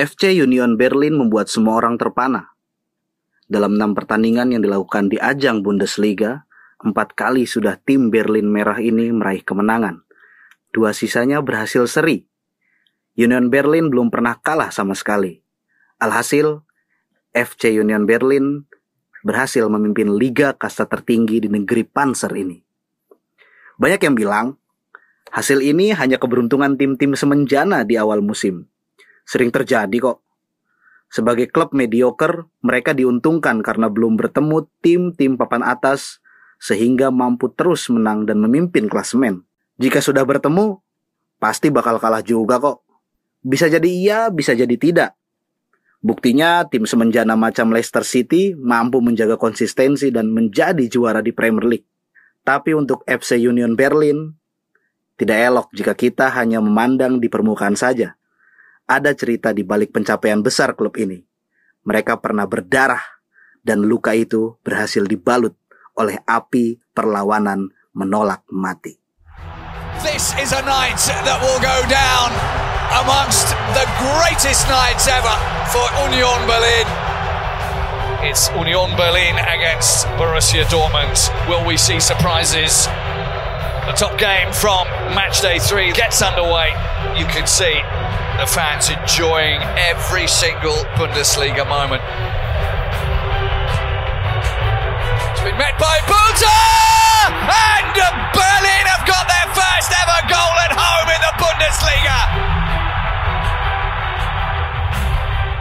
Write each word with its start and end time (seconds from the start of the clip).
FC 0.00 0.32
Union 0.32 0.80
Berlin 0.80 1.12
membuat 1.12 1.52
semua 1.52 1.76
orang 1.76 2.00
terpana. 2.00 2.56
Dalam 3.44 3.76
enam 3.76 3.92
pertandingan 3.92 4.48
yang 4.48 4.64
dilakukan 4.64 5.12
di 5.12 5.20
ajang 5.20 5.60
Bundesliga, 5.60 6.48
empat 6.80 7.12
kali 7.12 7.44
sudah 7.44 7.76
tim 7.76 8.08
Berlin 8.08 8.48
Merah 8.48 8.80
ini 8.80 9.12
meraih 9.12 9.44
kemenangan. 9.44 10.00
Dua 10.72 10.96
sisanya 10.96 11.44
berhasil 11.44 11.84
seri. 11.84 12.24
Union 13.12 13.52
Berlin 13.52 13.92
belum 13.92 14.08
pernah 14.08 14.40
kalah 14.40 14.72
sama 14.72 14.96
sekali. 14.96 15.44
Alhasil, 16.00 16.64
FC 17.36 17.76
Union 17.76 18.08
Berlin 18.08 18.64
berhasil 19.20 19.68
memimpin 19.68 20.16
liga 20.16 20.56
kasta 20.56 20.88
tertinggi 20.88 21.44
di 21.44 21.52
negeri 21.52 21.84
Panzer 21.84 22.32
ini. 22.40 22.56
Banyak 23.76 24.00
yang 24.00 24.16
bilang, 24.16 24.46
hasil 25.28 25.60
ini 25.60 25.92
hanya 25.92 26.16
keberuntungan 26.16 26.80
tim-tim 26.80 27.12
semenjana 27.12 27.84
di 27.84 28.00
awal 28.00 28.24
musim. 28.24 28.69
Sering 29.30 29.54
terjadi 29.54 29.94
kok. 30.02 30.26
Sebagai 31.06 31.46
klub 31.54 31.70
mediocre, 31.70 32.50
mereka 32.66 32.90
diuntungkan 32.98 33.62
karena 33.62 33.86
belum 33.86 34.18
bertemu 34.18 34.66
tim-tim 34.82 35.38
papan 35.38 35.62
atas 35.62 36.18
sehingga 36.58 37.14
mampu 37.14 37.46
terus 37.54 37.86
menang 37.94 38.26
dan 38.26 38.42
memimpin 38.42 38.90
klasemen. 38.90 39.46
Jika 39.78 40.02
sudah 40.02 40.26
bertemu, 40.26 40.82
pasti 41.38 41.70
bakal 41.70 42.02
kalah 42.02 42.26
juga 42.26 42.58
kok. 42.58 42.82
Bisa 43.38 43.70
jadi 43.70 43.86
iya, 43.86 44.18
bisa 44.34 44.50
jadi 44.50 44.74
tidak. 44.74 45.14
Buktinya 46.02 46.66
tim 46.66 46.82
semenjana 46.82 47.38
macam 47.38 47.70
Leicester 47.70 48.02
City 48.02 48.58
mampu 48.58 48.98
menjaga 48.98 49.38
konsistensi 49.38 50.10
dan 50.10 50.34
menjadi 50.34 50.90
juara 50.90 51.22
di 51.22 51.30
Premier 51.30 51.70
League. 51.70 51.86
Tapi 52.42 52.74
untuk 52.74 53.06
FC 53.06 53.38
Union 53.38 53.78
Berlin, 53.78 54.34
tidak 55.14 55.38
elok 55.38 55.66
jika 55.70 55.94
kita 55.94 56.34
hanya 56.34 56.58
memandang 56.58 57.22
di 57.22 57.30
permukaan 57.30 57.78
saja. 57.78 58.19
Ada 58.90 59.14
cerita 59.14 59.54
di 59.54 59.62
balik 59.62 59.94
pencapaian 59.94 60.42
besar 60.42 60.74
klub 60.74 60.98
ini. 60.98 61.22
Mereka 61.86 62.18
pernah 62.18 62.42
berdarah 62.50 62.98
dan 63.62 63.86
luka 63.86 64.18
itu 64.18 64.58
berhasil 64.66 65.06
dibalut 65.06 65.54
oleh 65.94 66.18
api 66.26 66.82
perlawanan 66.90 67.70
menolak 67.94 68.42
mati. 68.50 68.98
This 70.02 70.34
is 70.42 70.50
a 70.50 70.66
night 70.66 70.98
that 71.22 71.38
will 71.38 71.62
go 71.62 71.78
down 71.86 72.34
amongst 72.98 73.54
the 73.78 73.86
greatest 74.02 74.66
nights 74.66 75.06
ever 75.06 75.38
for 75.70 75.86
Union 76.10 76.42
Berlin. 76.50 76.86
It's 78.26 78.50
Union 78.58 78.90
Berlin 78.98 79.38
against 79.38 80.10
Borussia 80.18 80.66
Dortmund. 80.66 81.14
Will 81.46 81.62
we 81.62 81.78
see 81.78 82.02
surprises? 82.02 82.90
The 83.86 83.94
top 83.94 84.18
game 84.18 84.50
from 84.50 84.90
match 85.14 85.46
day 85.46 85.62
three 85.62 85.94
gets 85.94 86.18
underway. 86.26 86.74
You 87.14 87.30
can 87.30 87.46
see 87.46 87.78
the 88.40 88.46
fans 88.46 88.88
enjoying 88.88 89.60
every 89.76 90.26
single 90.26 90.80
Bundesliga 90.96 91.60
moment. 91.68 92.00
It's 95.28 95.44
been 95.44 95.60
met 95.60 95.76
by 95.76 96.00
Bunta! 96.08 96.56
And 97.36 97.92
Berlin 98.32 98.84
have 98.88 99.04
got 99.04 99.28
their 99.28 99.44
first 99.52 99.92
ever 99.92 100.24
goal 100.32 100.56
at 100.56 100.72
home 100.72 101.08
in 101.12 101.20
the 101.20 101.34
Bundesliga. 101.36 102.16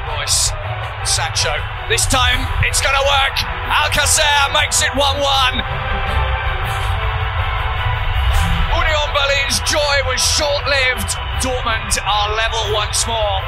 Royce, 0.08 0.56
Sancho. 1.04 1.60
This 1.92 2.08
time 2.08 2.48
it's 2.64 2.80
going 2.80 2.96
to 2.96 3.04
work. 3.04 3.36
Alcacer 3.76 4.56
makes 4.56 4.80
it 4.80 4.96
1 4.96 5.20
1. 5.20 5.20
Union 8.72 9.10
Berlin's 9.12 9.60
joy 9.68 9.96
was 10.08 10.24
short 10.24 10.64
lived. 10.64 11.29
Dortmund 11.40 11.96
are 12.04 12.36
level 12.36 12.76
once 12.76 13.08
more. 13.08 13.40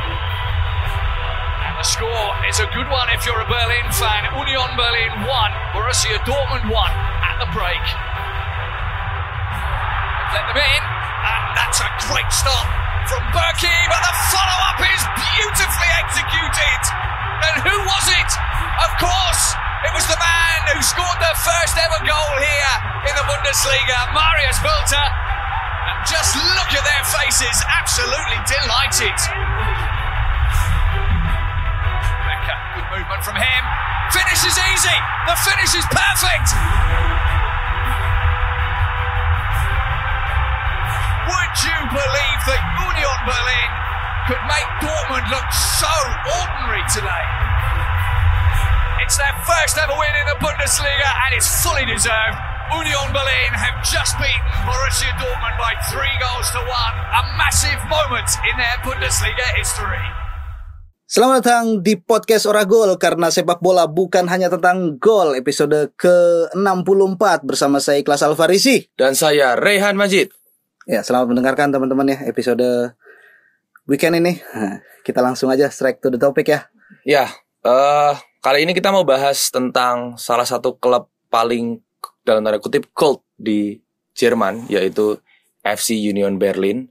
And 1.67 1.75
the 1.75 1.83
score 1.83 2.31
is 2.47 2.63
a 2.63 2.67
good 2.71 2.87
one 2.87 3.11
if 3.11 3.27
you're 3.27 3.43
a 3.43 3.49
Berlin 3.51 3.83
fan. 3.91 4.31
Union 4.31 4.71
Berlin 4.79 5.27
1, 5.27 5.75
Borussia 5.75 6.15
Dortmund 6.23 6.71
1 6.71 6.71
at 6.71 7.35
the 7.43 7.51
break. 7.51 7.83
Let 10.31 10.43
them 10.47 10.59
in, 10.63 10.83
and 10.83 11.43
that's 11.51 11.83
a 11.83 11.89
great 12.07 12.31
start 12.31 12.67
from 13.11 13.27
Berkey, 13.35 13.79
but 13.91 13.99
the 14.07 14.15
follow 14.31 14.59
up 14.71 14.79
is 14.79 15.03
beautifully 15.35 15.91
executed. 15.99 16.81
And 17.43 17.59
who 17.59 17.75
was 17.75 18.05
it? 18.07 18.31
Of 18.87 18.91
course, 19.03 19.43
it 19.83 19.91
was 19.91 20.07
the 20.07 20.15
man 20.15 20.59
who 20.71 20.79
scored 20.79 21.19
the 21.19 21.35
first 21.43 21.75
ever 21.75 21.99
goal 22.07 22.33
here 22.39 22.75
in 23.03 23.13
the 23.19 23.25
Bundesliga, 23.27 24.15
Marius 24.15 24.63
Bilter. 24.63 25.30
Just 26.21 26.37
look 26.37 26.69
at 26.77 26.85
their 26.85 27.05
faces, 27.09 27.65
absolutely 27.65 28.37
delighted. 28.45 29.17
Becker, 32.29 32.57
good 32.77 32.85
movement 32.93 33.25
from 33.25 33.41
him. 33.41 33.61
Finish 34.13 34.45
is 34.45 34.53
easy. 34.69 34.97
The 35.25 35.33
finish 35.41 35.73
is 35.73 35.81
perfect. 35.89 36.53
Would 41.25 41.53
you 41.65 41.77
believe 41.89 42.39
that 42.53 42.61
Union 42.85 43.17
Berlin 43.25 43.69
could 44.29 44.45
make 44.45 44.69
Dortmund 44.77 45.25
look 45.25 45.49
so 45.49 45.89
ordinary 46.37 46.85
today? 46.93 47.25
It's 49.01 49.17
their 49.17 49.33
first 49.41 49.73
ever 49.81 49.97
win 49.97 50.13
in 50.21 50.29
the 50.29 50.37
Bundesliga 50.37 51.09
and 51.25 51.33
it's 51.33 51.49
fully 51.65 51.89
deserved. 51.89 52.50
Union 52.71 53.11
Berlin 53.11 53.51
have 53.51 53.83
just 53.83 54.15
beaten 54.15 54.47
Borussia 54.63 55.11
Dortmund 55.19 55.59
by 55.59 55.75
three 55.91 56.15
goals 56.23 56.47
to 56.55 56.61
one. 56.63 56.95
A 57.11 57.21
massive 57.35 57.83
moment 57.91 58.31
in 58.47 58.55
their 58.55 58.79
Bundesliga 58.79 59.43
history. 59.59 59.99
Selamat 61.03 61.43
datang 61.43 61.83
di 61.83 61.99
podcast 61.99 62.47
Oragol 62.47 62.95
karena 62.95 63.27
sepak 63.27 63.59
bola 63.59 63.91
bukan 63.91 64.23
hanya 64.31 64.47
tentang 64.47 64.95
gol 65.03 65.35
episode 65.35 65.91
ke-64 65.99 67.43
bersama 67.43 67.83
saya 67.83 67.99
Ikhlas 67.99 68.23
Alfarisi. 68.23 68.87
Dan 68.95 69.19
saya 69.19 69.59
Rehan 69.59 69.99
Majid. 69.99 70.31
Ya, 70.87 71.03
selamat 71.03 71.35
mendengarkan 71.35 71.75
teman-teman 71.75 72.07
ya 72.07 72.23
episode 72.23 72.95
weekend 73.83 74.15
ini. 74.23 74.39
Kita 75.07 75.19
langsung 75.19 75.51
aja 75.51 75.67
strike 75.67 75.99
to 75.99 76.07
the 76.07 76.15
topic 76.15 76.47
ya. 76.47 76.71
Ya, 77.03 77.27
eh 77.67 78.15
kali 78.39 78.63
ini 78.63 78.71
kita 78.71 78.95
mau 78.95 79.03
bahas 79.03 79.51
tentang 79.51 80.15
salah 80.15 80.47
satu 80.47 80.79
klub 80.79 81.11
paling 81.27 81.83
dalam 82.21 82.45
tanda 82.45 82.61
kutip 82.61 82.89
cult 82.93 83.25
di 83.37 83.81
Jerman 84.13 84.69
yaitu 84.69 85.17
FC 85.61 85.97
Union 85.97 86.37
Berlin 86.37 86.89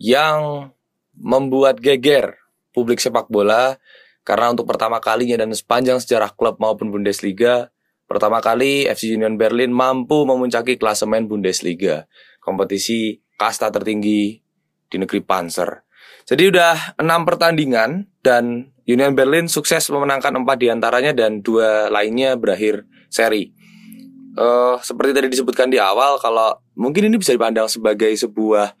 yang 0.00 0.70
membuat 1.16 1.80
geger 1.80 2.40
publik 2.72 2.98
sepak 3.00 3.28
bola 3.28 3.76
karena 4.22 4.54
untuk 4.54 4.64
pertama 4.70 5.02
kalinya 5.02 5.36
dan 5.40 5.52
sepanjang 5.52 5.98
sejarah 6.00 6.32
klub 6.32 6.56
maupun 6.62 6.88
Bundesliga 6.88 7.68
pertama 8.06 8.40
kali 8.44 8.88
FC 8.88 9.12
Union 9.16 9.36
Berlin 9.36 9.72
mampu 9.72 10.24
memuncaki 10.24 10.78
klasemen 10.80 11.28
Bundesliga 11.28 12.06
kompetisi 12.40 13.20
kasta 13.36 13.72
tertinggi 13.72 14.38
di 14.92 14.96
negeri 15.00 15.24
Panzer. 15.24 15.82
Jadi 16.22 16.52
udah 16.54 17.00
enam 17.02 17.26
pertandingan 17.26 18.06
dan 18.22 18.70
Union 18.86 19.14
Berlin 19.14 19.46
sukses 19.50 19.86
memenangkan 19.90 20.34
empat 20.38 20.56
di 20.58 20.68
antaranya 20.70 21.10
dan 21.14 21.42
dua 21.42 21.90
lainnya 21.90 22.38
berakhir 22.38 22.86
seri. 23.10 23.54
Uh, 24.32 24.80
seperti 24.80 25.12
tadi 25.12 25.28
disebutkan 25.28 25.68
di 25.68 25.76
awal, 25.76 26.16
kalau 26.16 26.56
mungkin 26.72 27.12
ini 27.12 27.20
bisa 27.20 27.36
dipandang 27.36 27.68
sebagai 27.68 28.08
sebuah 28.16 28.72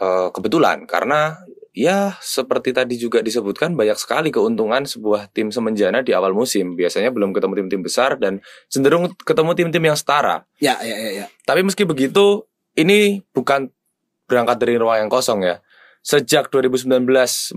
uh, 0.00 0.28
kebetulan 0.32 0.84
karena 0.84 1.40
ya 1.74 2.14
seperti 2.22 2.70
tadi 2.70 2.94
juga 2.94 3.18
disebutkan 3.18 3.74
banyak 3.74 3.98
sekali 3.98 4.30
keuntungan 4.30 4.86
sebuah 4.86 5.28
tim 5.34 5.50
semenjana 5.50 6.06
di 6.06 6.14
awal 6.14 6.32
musim. 6.32 6.78
Biasanya 6.78 7.10
belum 7.10 7.34
ketemu 7.34 7.52
tim-tim 7.64 7.82
besar 7.82 8.16
dan 8.16 8.38
cenderung 8.70 9.10
ketemu 9.26 9.50
tim-tim 9.58 9.82
yang 9.82 9.98
setara. 9.98 10.46
Ya, 10.62 10.78
ya, 10.80 10.96
ya, 10.96 11.10
ya. 11.24 11.26
Tapi 11.42 11.66
meski 11.66 11.82
begitu, 11.82 12.46
ini 12.78 13.20
bukan 13.34 13.74
berangkat 14.30 14.56
dari 14.62 14.78
ruang 14.78 15.04
yang 15.04 15.10
kosong 15.10 15.42
ya. 15.42 15.60
Sejak 16.04 16.48
2019 16.54 16.86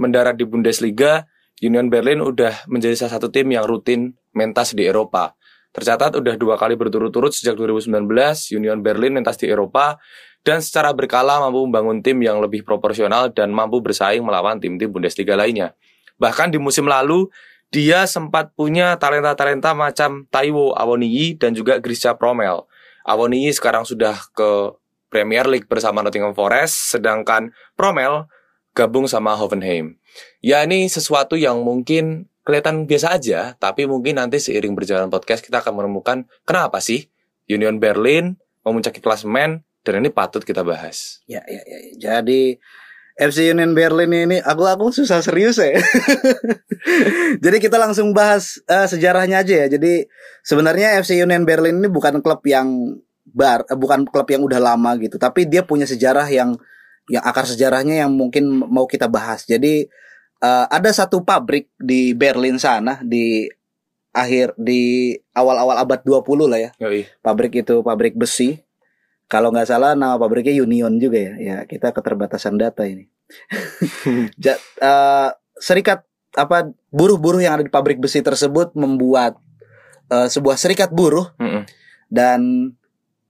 mendarat 0.01 0.35
di 0.35 0.47
Bundesliga, 0.49 1.29
Union 1.61 1.93
Berlin 1.93 2.23
udah 2.25 2.65
menjadi 2.65 2.95
salah 2.97 3.21
satu 3.21 3.29
tim 3.29 3.51
yang 3.53 3.69
rutin 3.69 4.17
mentas 4.33 4.73
di 4.73 4.87
Eropa. 4.87 5.36
Tercatat 5.77 6.17
udah 6.17 6.33
dua 6.41 6.57
kali 6.57 6.73
berturut-turut 6.73 7.29
sejak 7.29 7.53
2019 7.53 8.09
Union 8.57 8.81
Berlin 8.81 9.13
mentas 9.13 9.37
di 9.37 9.45
Eropa 9.45 10.01
dan 10.41 10.57
secara 10.57 10.89
berkala 10.89 11.37
mampu 11.37 11.69
membangun 11.69 12.01
tim 12.01 12.17
yang 12.17 12.41
lebih 12.41 12.65
proporsional 12.65 13.29
dan 13.29 13.53
mampu 13.53 13.77
bersaing 13.77 14.25
melawan 14.25 14.57
tim-tim 14.57 14.89
Bundesliga 14.89 15.37
lainnya. 15.37 15.77
Bahkan 16.17 16.49
di 16.49 16.57
musim 16.57 16.89
lalu 16.89 17.29
dia 17.69 18.09
sempat 18.09 18.57
punya 18.57 18.97
talenta-talenta 18.97 19.77
macam 19.77 20.25
Taiwo 20.33 20.73
Awoniyi 20.73 21.37
dan 21.37 21.53
juga 21.53 21.77
Grisha 21.77 22.17
Promel. 22.17 22.65
Awoniyi 23.05 23.53
sekarang 23.53 23.85
sudah 23.85 24.17
ke 24.33 24.73
Premier 25.13 25.45
League 25.45 25.69
bersama 25.69 26.01
Nottingham 26.01 26.33
Forest, 26.33 26.97
sedangkan 26.97 27.53
Promel 27.77 28.25
gabung 28.73 29.05
sama 29.05 29.37
Hoffenheim. 29.37 30.01
Ya 30.41 30.65
ini 30.65 30.89
sesuatu 30.89 31.37
yang 31.37 31.61
mungkin 31.61 32.25
kelihatan 32.47 32.87
biasa 32.87 33.19
aja, 33.19 33.59
tapi 33.59 33.83
mungkin 33.83 34.15
nanti 34.23 34.39
seiring 34.39 34.71
berjalan 34.71 35.11
podcast 35.11 35.43
kita 35.43 35.59
akan 35.59 35.83
menemukan 35.83 36.23
kenapa 36.47 36.79
sih 36.79 37.11
Union 37.51 37.75
Berlin 37.75 38.39
memuncaki 38.63 39.03
klasemen 39.03 39.67
dan 39.83 39.93
ini 39.99 40.07
patut 40.07 40.47
kita 40.47 40.63
bahas. 40.63 41.19
Ya, 41.27 41.43
ya, 41.43 41.59
ya. 41.67 41.79
Jadi 41.99 42.55
FC 43.17 43.51
Union 43.51 43.75
Berlin 43.75 44.13
ini 44.13 44.37
aku 44.39 44.63
aku 44.63 44.95
susah 44.95 45.19
serius 45.19 45.59
ya. 45.59 45.75
Jadi 47.43 47.57
kita 47.59 47.75
langsung 47.75 48.15
bahas 48.15 48.63
uh, 48.69 48.87
sejarahnya 48.87 49.43
aja 49.43 49.65
ya. 49.65 49.67
Jadi 49.67 50.07
sebenarnya 50.45 51.01
FC 51.03 51.19
Union 51.19 51.43
Berlin 51.43 51.83
ini 51.83 51.89
bukan 51.91 52.23
klub 52.23 52.45
yang 52.47 52.95
bar, 53.27 53.67
uh, 53.67 53.75
bukan 53.75 54.07
klub 54.07 54.29
yang 54.31 54.45
udah 54.47 54.63
lama 54.63 54.95
gitu, 55.01 55.19
tapi 55.19 55.49
dia 55.49 55.67
punya 55.67 55.83
sejarah 55.83 56.29
yang 56.31 56.55
yang 57.07 57.23
akar 57.23 57.47
sejarahnya 57.47 58.05
yang 58.05 58.11
mungkin 58.13 58.47
mau 58.51 58.85
kita 58.85 59.09
bahas. 59.09 59.43
Jadi 59.49 59.87
uh, 60.41 60.65
ada 60.69 60.89
satu 60.93 61.21
pabrik 61.21 61.69
di 61.77 62.13
Berlin 62.13 62.57
sana 62.57 63.01
di 63.01 63.47
akhir 64.17 64.57
di 64.57 65.13
awal-awal 65.37 65.77
abad 65.77 66.01
20 66.01 66.49
lah 66.49 66.59
ya. 66.59 66.71
Yoi. 66.81 67.05
Pabrik 67.21 67.53
itu 67.61 67.85
pabrik 67.85 68.17
besi 68.17 68.57
kalau 69.27 69.51
nggak 69.51 69.67
salah 69.67 69.93
nama 69.93 70.15
pabriknya 70.15 70.55
Union 70.57 70.97
juga 70.97 71.19
ya. 71.21 71.33
Ya 71.37 71.57
kita 71.69 71.93
keterbatasan 71.93 72.57
data 72.57 72.87
ini. 72.87 73.11
ja, 74.43 74.55
uh, 74.81 75.29
serikat 75.59 76.07
apa 76.33 76.71
buruh-buruh 76.89 77.43
yang 77.43 77.59
ada 77.59 77.63
di 77.65 77.73
pabrik 77.73 77.99
besi 77.99 78.23
tersebut 78.23 78.73
membuat 78.73 79.37
uh, 80.09 80.31
sebuah 80.31 80.55
serikat 80.55 80.93
buruh 80.93 81.33
Mm 81.37 81.49
-mm. 81.49 81.63
dan 82.07 82.39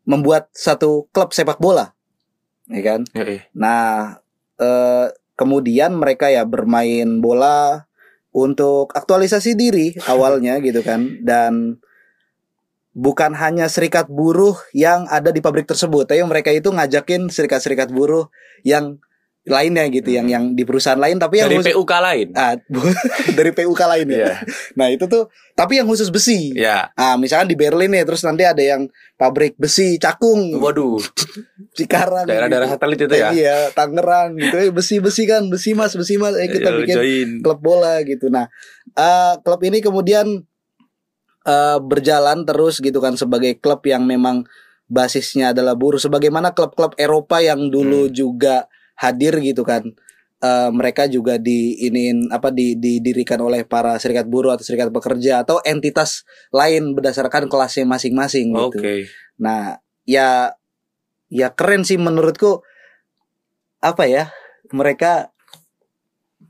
membuat 0.07 0.47
satu 0.55 1.11
klub 1.11 1.35
sepak 1.35 1.59
bola, 1.59 1.91
ya 2.71 2.79
kan? 2.79 3.01
Yoi. 3.11 3.43
Nah, 3.51 4.15
uh, 4.55 5.11
kemudian 5.37 5.95
mereka 5.95 6.27
ya 6.33 6.43
bermain 6.43 7.21
bola 7.21 7.85
untuk 8.35 8.91
aktualisasi 8.91 9.53
diri 9.53 9.93
awalnya 10.09 10.59
gitu 10.67 10.81
kan. 10.83 11.21
Dan 11.23 11.79
bukan 12.97 13.37
hanya 13.37 13.69
serikat 13.69 14.09
buruh 14.09 14.57
yang 14.73 15.05
ada 15.07 15.29
di 15.29 15.39
pabrik 15.39 15.69
tersebut, 15.69 16.09
tapi 16.09 16.25
mereka 16.25 16.49
itu 16.49 16.73
ngajakin 16.73 17.29
serikat-serikat 17.29 17.93
buruh 17.93 18.33
yang 18.65 18.97
lainnya 19.47 19.87
gitu, 19.87 20.09
yang 20.09 20.27
yang 20.27 20.43
di 20.51 20.61
perusahaan 20.61 20.95
lain 20.95 21.15
tapi 21.15 21.39
yang 21.39 21.47
Dari 21.47 21.57
khusus- 21.63 21.73
PUK 21.73 21.93
lain. 21.97 22.27
Ah, 22.31 22.53
dari 23.37 23.51
PUK 23.51 23.81
lain 23.87 24.05
ya. 24.05 24.17
Iya. 24.19 24.33
Nah, 24.73 24.87
itu 24.87 25.05
tuh 25.05 25.27
tapi 25.51 25.79
yang 25.79 25.87
khusus 25.87 26.07
besi. 26.07 26.51
Ya. 26.53 26.91
Ah, 26.93 27.15
misalkan 27.15 27.47
di 27.47 27.55
Berlin 27.55 27.89
nih, 27.89 28.03
terus 28.03 28.21
nanti 28.21 28.43
ada 28.43 28.59
yang 28.59 28.85
pabrik 29.15 29.55
besi 29.55 29.95
Cakung, 29.97 30.53
Waduh, 30.53 30.99
Cikarang, 31.71 32.25
daerah-daerah 32.25 32.67
gitu. 32.67 32.75
satelit 32.75 32.99
itu 33.01 33.15
ya. 33.15 33.29
Iya, 33.31 33.57
Tangerang 33.71 34.35
gitu. 34.35 34.55
Eh, 34.57 34.69
besi-besi 34.69 35.23
kan, 35.23 35.47
besi 35.47 35.71
Mas, 35.71 35.93
besi 35.93 36.15
Mas. 36.15 36.35
Eh, 36.35 36.45
kita 36.45 36.69
Ayo, 36.69 36.77
bikin 36.79 36.95
join. 36.95 37.29
klub 37.41 37.59
bola 37.59 38.03
gitu. 38.03 38.27
Nah, 38.27 38.45
eh, 38.89 39.33
klub 39.41 39.61
ini 39.61 39.79
kemudian 39.79 40.43
eh, 41.43 41.79
berjalan 41.79 42.43
terus 42.43 42.77
gitu 42.77 42.99
kan 42.99 43.15
sebagai 43.15 43.55
klub 43.55 43.79
yang 43.83 44.03
memang 44.03 44.43
basisnya 44.85 45.51
adalah 45.51 45.73
buruh 45.73 45.95
sebagaimana 45.95 46.51
klub-klub 46.51 46.95
Eropa 46.95 47.39
yang 47.39 47.67
dulu 47.67 48.07
Hmm. 48.07 48.13
juga 48.13 48.67
hadir 48.97 49.37
gitu 49.39 49.61
kan. 49.63 49.85
Eh, 50.37 50.69
mereka 50.69 51.09
juga 51.09 51.41
diinin 51.41 52.29
apa 52.29 52.53
di, 52.53 52.77
didirikan 52.77 53.41
oleh 53.41 53.65
para 53.65 53.97
serikat 53.97 54.29
buruh 54.29 54.53
atau 54.53 54.61
serikat 54.61 54.93
pekerja 54.93 55.41
atau 55.41 55.57
entitas 55.65 56.29
lain 56.53 56.93
berdasarkan 56.93 57.49
kelasnya 57.49 57.89
masing-masing 57.89 58.53
gitu. 58.53 58.77
Oke. 58.77 59.09
Nah, 59.41 59.81
ya 60.05 60.53
ya 61.33 61.47
keren 61.57 61.81
sih 61.81 61.97
menurutku 61.97 62.61
apa 63.81 64.05
ya? 64.05 64.29
Mereka 64.69 65.33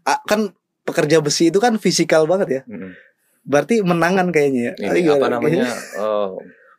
kan 0.04 0.52
pekerja 0.84 1.24
besi 1.24 1.48
itu 1.48 1.64
kan 1.64 1.80
fisikal 1.80 2.28
banget 2.28 2.48
ya. 2.48 2.62
Mm-mm. 2.68 2.92
Berarti 3.48 3.80
menangan 3.88 4.36
kayaknya 4.36 4.76
ya. 4.76 4.92
Ini 4.92 5.16
apa 5.16 5.32
namanya? 5.32 5.64
eh, 6.04 6.32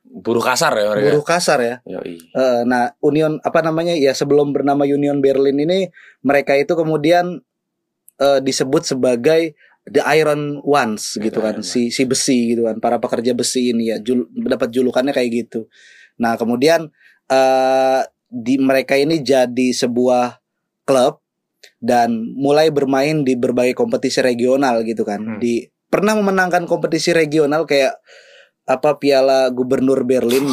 buruh 0.08 0.40
kasar 0.42 0.72
ya 0.74 0.86
mereka. 0.90 1.06
Buruh 1.12 1.26
kasar 1.26 1.58
ya. 1.60 1.76
Yoi. 1.84 2.16
Eh, 2.18 2.60
nah, 2.64 2.92
Union 3.04 3.38
apa 3.44 3.60
namanya? 3.60 3.92
Ya 3.94 4.16
sebelum 4.16 4.56
bernama 4.56 4.88
Union 4.88 5.20
Berlin 5.20 5.56
ini 5.60 5.92
mereka 6.24 6.56
itu 6.56 6.72
kemudian 6.72 7.44
eh, 8.18 8.40
disebut 8.40 8.88
sebagai 8.88 9.54
the 9.88 10.04
Iron 10.16 10.60
Ones 10.64 11.16
gitu 11.16 11.40
kan, 11.40 11.60
Iron 11.60 11.64
si 11.64 11.88
si 11.88 12.04
besi 12.04 12.52
gitu 12.52 12.68
kan, 12.68 12.76
para 12.80 13.00
pekerja 13.00 13.32
besi 13.32 13.72
ini 13.72 13.88
ya 13.88 13.96
jul, 14.00 14.28
dapat 14.32 14.68
julukannya 14.72 15.16
kayak 15.16 15.30
gitu. 15.32 15.68
Nah, 16.20 16.36
kemudian 16.36 16.92
eh 17.28 18.02
di 18.28 18.60
mereka 18.60 18.92
ini 18.92 19.24
jadi 19.24 19.72
sebuah 19.72 20.36
klub 20.84 21.24
dan 21.80 22.36
mulai 22.36 22.68
bermain 22.68 23.24
di 23.24 23.34
berbagai 23.34 23.72
kompetisi 23.72 24.20
regional 24.20 24.84
gitu 24.84 25.02
kan. 25.08 25.20
Hmm. 25.24 25.38
Di 25.40 25.64
pernah 25.88 26.12
memenangkan 26.16 26.68
kompetisi 26.68 27.16
regional 27.16 27.64
kayak 27.64 27.96
apa 28.68 29.00
Piala 29.00 29.48
Gubernur 29.48 30.04
Berlin 30.04 30.44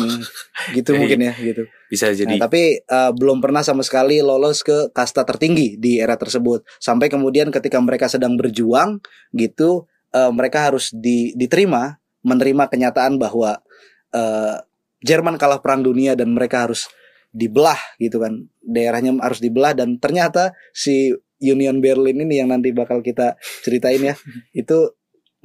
gitu 0.71 0.95
mungkin 0.99 1.19
ya 1.19 1.33
gitu. 1.35 1.67
Bisa 1.91 2.15
jadi. 2.15 2.31
Nah, 2.31 2.47
tapi 2.47 2.79
uh, 2.87 3.11
belum 3.11 3.43
pernah 3.43 3.59
sama 3.59 3.83
sekali 3.83 4.23
lolos 4.23 4.63
ke 4.63 4.89
kasta 4.95 5.27
tertinggi 5.27 5.75
di 5.75 5.99
era 5.99 6.15
tersebut. 6.15 6.63
Sampai 6.79 7.11
kemudian 7.11 7.51
ketika 7.51 7.75
mereka 7.83 8.07
sedang 8.07 8.39
berjuang 8.39 9.03
gitu, 9.35 9.91
uh, 10.15 10.31
mereka 10.31 10.71
harus 10.71 10.95
di- 10.95 11.35
diterima 11.35 11.99
menerima 12.23 12.71
kenyataan 12.71 13.19
bahwa 13.19 13.59
uh, 14.15 14.57
Jerman 15.05 15.37
kalah 15.37 15.61
perang 15.61 15.85
dunia 15.85 16.17
dan 16.17 16.33
mereka 16.33 16.65
harus 16.65 16.89
dibelah 17.29 17.77
gitu 18.01 18.17
kan. 18.23 18.47
Daerahnya 18.63 19.13
harus 19.21 19.43
dibelah 19.43 19.77
dan 19.77 20.01
ternyata 20.01 20.55
si 20.73 21.13
Union 21.43 21.83
Berlin 21.83 22.23
ini 22.23 22.39
yang 22.41 22.49
nanti 22.49 22.71
bakal 22.71 23.03
kita 23.03 23.35
ceritain 23.61 24.01
ya, 24.01 24.15
itu 24.65 24.95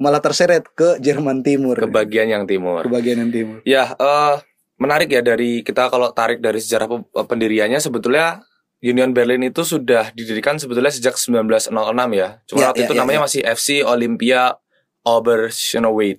malah 0.01 0.17
terseret 0.17 0.65
ke 0.67 0.97
Jerman 0.97 1.45
Timur. 1.45 1.77
ke 1.77 1.85
bagian 1.85 2.25
yang 2.25 2.43
timur. 2.43 2.81
Ke 2.81 2.89
bagian 2.89 3.21
yang 3.21 3.29
timur. 3.29 3.57
Ya, 3.61 3.93
eh 3.93 4.35
menarik 4.75 5.07
ya 5.07 5.21
dari 5.21 5.61
kita 5.61 5.87
kalau 5.87 6.09
tarik 6.09 6.41
dari 6.41 6.57
sejarah 6.57 6.89
pe- 6.89 7.05
pendiriannya 7.21 7.77
sebetulnya 7.77 8.41
Union 8.81 9.13
Berlin 9.13 9.45
itu 9.45 9.61
sudah 9.61 10.09
didirikan 10.11 10.57
sebetulnya 10.57 10.89
sejak 10.89 11.13
1906 11.13 11.69
ya. 12.11 12.41
Cuma 12.43 12.57
Ya, 12.57 12.67
waktu 12.67 12.81
ya, 12.81 12.85
itu 12.89 12.93
ya, 12.93 12.99
namanya 12.99 13.19
ya. 13.21 13.25
masih 13.29 13.41
FC 13.45 13.67
Olympia 13.85 14.57
Oberschöneweid. 15.05 16.17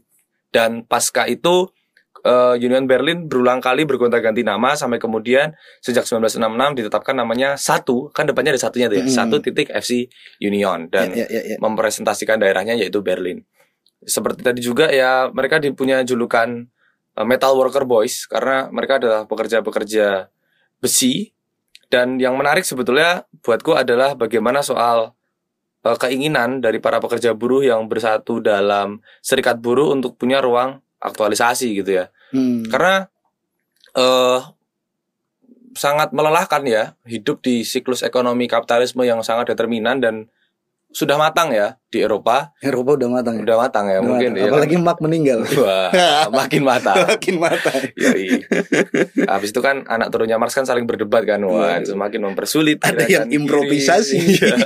Dan 0.53 0.85
pasca 0.85 1.27
itu 1.27 1.73
eh, 2.23 2.55
Union 2.57 2.87
Berlin 2.87 3.27
berulang 3.27 3.59
kali 3.59 3.83
bergonta-ganti 3.83 4.47
nama 4.47 4.79
sampai 4.79 5.03
kemudian 5.03 5.51
sejak 5.81 6.07
1966 6.07 6.39
ditetapkan 6.79 7.19
namanya 7.19 7.59
satu, 7.59 8.15
kan 8.15 8.31
depannya 8.31 8.55
ada 8.55 8.63
satunya 8.63 8.87
tuh 8.87 9.01
ya. 9.01 9.05
Mm-mm. 9.05 9.17
Satu 9.17 9.43
titik 9.43 9.73
FC 9.73 10.07
Union 10.39 10.87
dan 10.87 11.11
ya, 11.11 11.27
ya, 11.27 11.27
ya, 11.27 11.43
ya. 11.51 11.57
mempresentasikan 11.59 12.39
daerahnya 12.39 12.79
yaitu 12.79 13.03
Berlin. 13.03 13.43
Seperti 14.03 14.43
tadi 14.43 14.61
juga 14.63 14.91
ya 14.91 15.31
mereka 15.31 15.63
dipunya 15.63 16.03
julukan 16.03 16.67
uh, 17.17 17.27
metal 17.27 17.55
worker 17.55 17.87
boys 17.87 18.27
karena 18.27 18.69
mereka 18.71 18.99
adalah 18.99 19.25
pekerja-pekerja 19.27 20.29
besi 20.83 21.31
dan 21.93 22.17
yang 22.19 22.35
menarik 22.35 22.65
sebetulnya 22.65 23.29
buatku 23.45 23.77
adalah 23.77 24.17
bagaimana 24.17 24.65
soal 24.65 25.13
uh, 25.85 25.97
keinginan 26.01 26.65
dari 26.65 26.81
para 26.81 26.99
pekerja 26.99 27.37
buruh 27.37 27.63
yang 27.63 27.87
bersatu 27.87 28.41
dalam 28.41 29.05
serikat 29.21 29.61
buruh 29.61 29.93
untuk 29.93 30.17
punya 30.17 30.41
ruang 30.41 30.81
aktualisasi 31.03 31.83
gitu 31.83 32.03
ya. 32.03 32.05
Hmm. 32.33 32.65
Karena 32.67 33.07
eh 33.93 34.41
sangat 35.73 36.13
melelahkan 36.13 36.63
ya 36.69 36.97
hidup 37.09 37.41
di 37.41 37.65
siklus 37.65 38.05
ekonomi 38.05 38.45
kapitalisme 38.45 39.05
yang 39.05 39.25
sangat 39.25 39.53
determinan 39.53 40.01
dan 40.01 40.29
sudah 40.93 41.17
matang 41.17 41.49
ya 41.49 41.81
di 41.89 42.01
Eropa 42.01 42.53
Eropa 42.61 42.97
udah 42.97 43.09
matang 43.11 43.35
ya. 43.37 43.43
udah 43.43 43.57
matang 43.59 43.85
ya 43.89 43.99
Udah 43.99 44.07
mungkin 44.07 44.29
matang. 44.29 44.37
ya 44.37 44.45
kan? 44.45 44.53
apalagi 44.53 44.77
Mark 44.77 44.99
meninggal. 45.01 45.39
Wah, 45.57 45.89
makin 46.31 46.63
matang. 46.63 46.97
Makin 47.09 47.35
matang. 47.37 47.81
Yoi. 47.95 48.27
Habis 49.25 49.51
itu 49.51 49.61
kan 49.61 49.85
anak 49.87 50.09
turunnya 50.09 50.37
Marx 50.37 50.53
kan 50.53 50.65
saling 50.65 50.85
berdebat 50.85 51.25
kan, 51.25 51.41
wah 51.43 51.77
Waduh. 51.77 51.89
semakin 51.89 52.21
mempersulit. 52.25 52.79
Ada 52.81 53.05
yang 53.05 53.29
improvisasi. 53.29 54.21
Iya. 54.33 54.57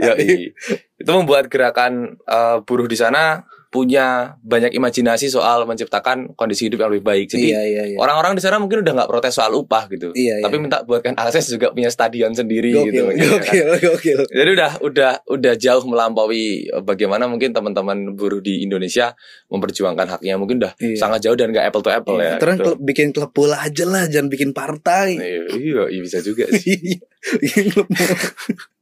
Yoi. 0.14 0.54
Itu 0.96 1.10
membuat 1.12 1.46
gerakan 1.48 2.18
eh, 2.20 2.56
buruh 2.62 2.86
di 2.86 2.94
sana 2.94 3.42
punya 3.68 4.06
banyak 4.40 4.72
imajinasi 4.72 5.28
soal 5.28 5.62
menciptakan 5.62 6.32
kondisi 6.32 6.66
hidup 6.66 6.80
yang 6.80 6.90
lebih 6.90 7.04
baik. 7.04 7.26
Jadi 7.28 7.48
iya 7.48 7.60
iya 7.62 7.82
iya. 7.86 7.96
orang-orang 7.96 8.32
di 8.32 8.40
sana 8.40 8.56
mungkin 8.56 8.80
udah 8.80 8.92
nggak 8.94 9.08
protes 9.08 9.32
soal 9.32 9.52
upah 9.52 9.84
gitu, 9.88 10.08
Iya, 10.10 10.40
iya. 10.40 10.42
tapi 10.42 10.56
minta 10.56 10.80
buatkan 10.80 11.12
akses 11.20 11.46
juga 11.46 11.68
punya 11.68 11.88
stadion 11.88 12.32
sendiri 12.32 12.72
Gokil, 12.72 12.88
gitu. 12.88 13.02
mungkin, 13.04 13.20
ya 13.20 13.28
kan. 13.28 13.38
gokil, 13.44 13.68
gokil. 13.78 14.20
Jadi 14.26 14.50
udah 14.52 14.70
udah 14.80 15.12
udah 15.28 15.52
jauh 15.54 15.84
melampaui 15.84 16.44
eh, 16.66 16.80
bagaimana 16.80 17.24
mungkin 17.24 17.52
teman-teman 17.52 18.14
buruh 18.14 18.40
di 18.40 18.60
Indonesia 18.60 19.12
memperjuangkan 19.46 20.06
haknya 20.10 20.34
mungkin 20.34 20.58
udah 20.58 20.72
Iya. 20.80 20.96
sangat 20.96 21.20
jauh 21.22 21.36
dan 21.36 21.52
nggak 21.52 21.68
apple 21.68 21.82
to 21.82 21.90
apple 21.90 22.16
ya. 22.16 22.36
Terus 22.36 22.56
gitu. 22.56 22.64
klub- 22.64 22.82
bikin 22.82 23.08
klub 23.10 23.30
bola 23.30 23.60
aja 23.60 23.84
lah, 23.84 24.04
jangan 24.06 24.28
bikin 24.28 24.50
partai. 24.50 25.14
Iya, 25.14 25.42
iya, 25.52 25.82
iya, 25.88 26.00
bisa 26.00 26.18
juga 26.20 26.48
sih. 26.50 26.78
Iya, 27.18 27.36
bikin 27.42 27.64
klub 27.68 27.88
bola. 27.90 28.16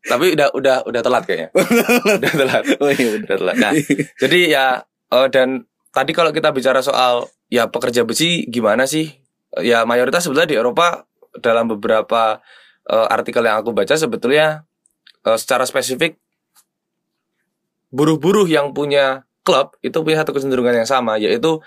Tapi 0.06 0.38
udah 0.38 0.48
udah 0.54 0.76
udah 0.86 1.00
telat 1.02 1.22
kayaknya. 1.26 1.48
udah 2.22 2.32
telat. 2.32 2.64
Oh 2.78 2.90
iya 2.90 3.06
udah. 3.18 3.20
Udah 3.26 3.36
telat. 3.36 3.56
Nah, 3.58 3.72
jadi 4.22 4.38
ya 4.46 4.66
eh, 5.12 5.28
dan 5.30 5.66
tadi 5.90 6.12
kalau 6.14 6.30
kita 6.30 6.54
bicara 6.54 6.80
soal 6.80 7.26
ya 7.50 7.66
pekerja 7.66 8.06
besi 8.06 8.46
gimana 8.46 8.86
sih? 8.86 9.10
Ya 9.62 9.82
mayoritas 9.82 10.26
sebetulnya 10.26 10.50
di 10.50 10.58
Eropa 10.58 11.06
dalam 11.42 11.66
beberapa 11.66 12.38
eh, 12.86 13.06
artikel 13.10 13.42
yang 13.42 13.60
aku 13.60 13.74
baca 13.74 13.94
sebetulnya 13.98 14.64
eh, 15.26 15.38
secara 15.38 15.66
spesifik 15.66 16.16
buruh-buruh 17.90 18.50
yang 18.50 18.74
punya 18.74 19.26
klub 19.46 19.78
itu 19.80 19.94
punya 20.02 20.20
satu 20.20 20.34
kecenderungan 20.34 20.82
yang 20.84 20.88
sama 20.88 21.16
yaitu 21.22 21.62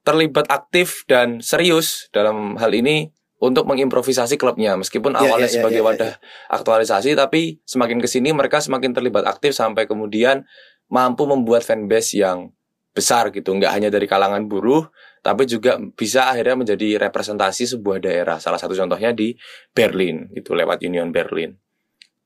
terlibat 0.00 0.48
aktif 0.48 1.04
dan 1.04 1.44
serius 1.44 2.08
dalam 2.10 2.56
hal 2.56 2.72
ini 2.72 3.12
untuk 3.40 3.64
mengimprovisasi 3.66 4.36
klubnya. 4.36 4.76
Meskipun 4.76 5.16
Ya, 5.16 5.24
awalnya 5.26 5.48
ya, 5.48 5.52
ya, 5.52 5.56
sebagai 5.58 5.80
ya, 5.80 5.84
ya, 5.84 5.88
wadah 5.88 6.12
aktualisasi 6.52 7.16
tapi 7.16 7.58
semakin 7.64 7.98
ke 7.98 8.06
sini 8.06 8.30
mereka 8.36 8.60
semakin 8.60 8.92
terlibat 8.92 9.24
aktif 9.26 9.56
sampai 9.56 9.88
kemudian 9.88 10.44
mampu 10.92 11.24
membuat 11.24 11.64
fanbase 11.64 12.20
yang 12.20 12.52
besar 12.92 13.32
gitu. 13.32 13.56
Nggak 13.56 13.72
hanya 13.72 13.88
dari 13.88 14.04
kalangan 14.04 14.44
buruh 14.46 14.86
tapi 15.24 15.44
juga 15.48 15.76
bisa 15.96 16.28
akhirnya 16.32 16.64
menjadi 16.64 17.00
representasi 17.00 17.76
sebuah 17.76 18.04
daerah. 18.04 18.36
Salah 18.36 18.60
satu 18.60 18.76
contohnya 18.76 19.16
di 19.16 19.32
Berlin 19.72 20.28
itu 20.36 20.52
lewat 20.52 20.84
Union 20.84 21.08
Berlin. 21.08 21.56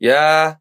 Ya 0.02 0.58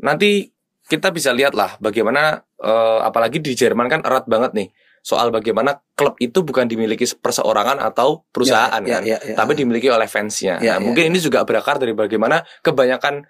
nanti 0.00 0.56
kita 0.88 1.12
bisa 1.12 1.30
lihat 1.30 1.52
lah 1.52 1.76
bagaimana 1.78 2.42
eh, 2.58 3.00
apalagi 3.04 3.38
di 3.38 3.52
Jerman 3.52 3.86
kan 3.86 4.00
erat 4.02 4.24
banget 4.26 4.56
nih 4.56 4.68
soal 5.00 5.28
bagaimana 5.28 5.80
klub 5.92 6.16
itu 6.16 6.40
bukan 6.40 6.64
dimiliki 6.64 7.08
perseorangan 7.10 7.80
atau 7.80 8.24
perusahaan 8.28 8.80
Ya, 8.80 9.00
kan 9.00 9.02
ya, 9.02 9.16
ya, 9.16 9.18
ya. 9.24 9.34
tapi 9.34 9.52
dimiliki 9.54 9.88
oleh 9.88 10.04
fansnya. 10.04 10.60
Ya, 10.60 10.76
nah, 10.76 10.80
ya, 10.80 10.84
mungkin 10.84 11.08
ini 11.08 11.18
juga 11.18 11.40
berakar 11.42 11.76
dari 11.76 11.92
bagaimana 11.92 12.44
kebanyakan 12.60 13.24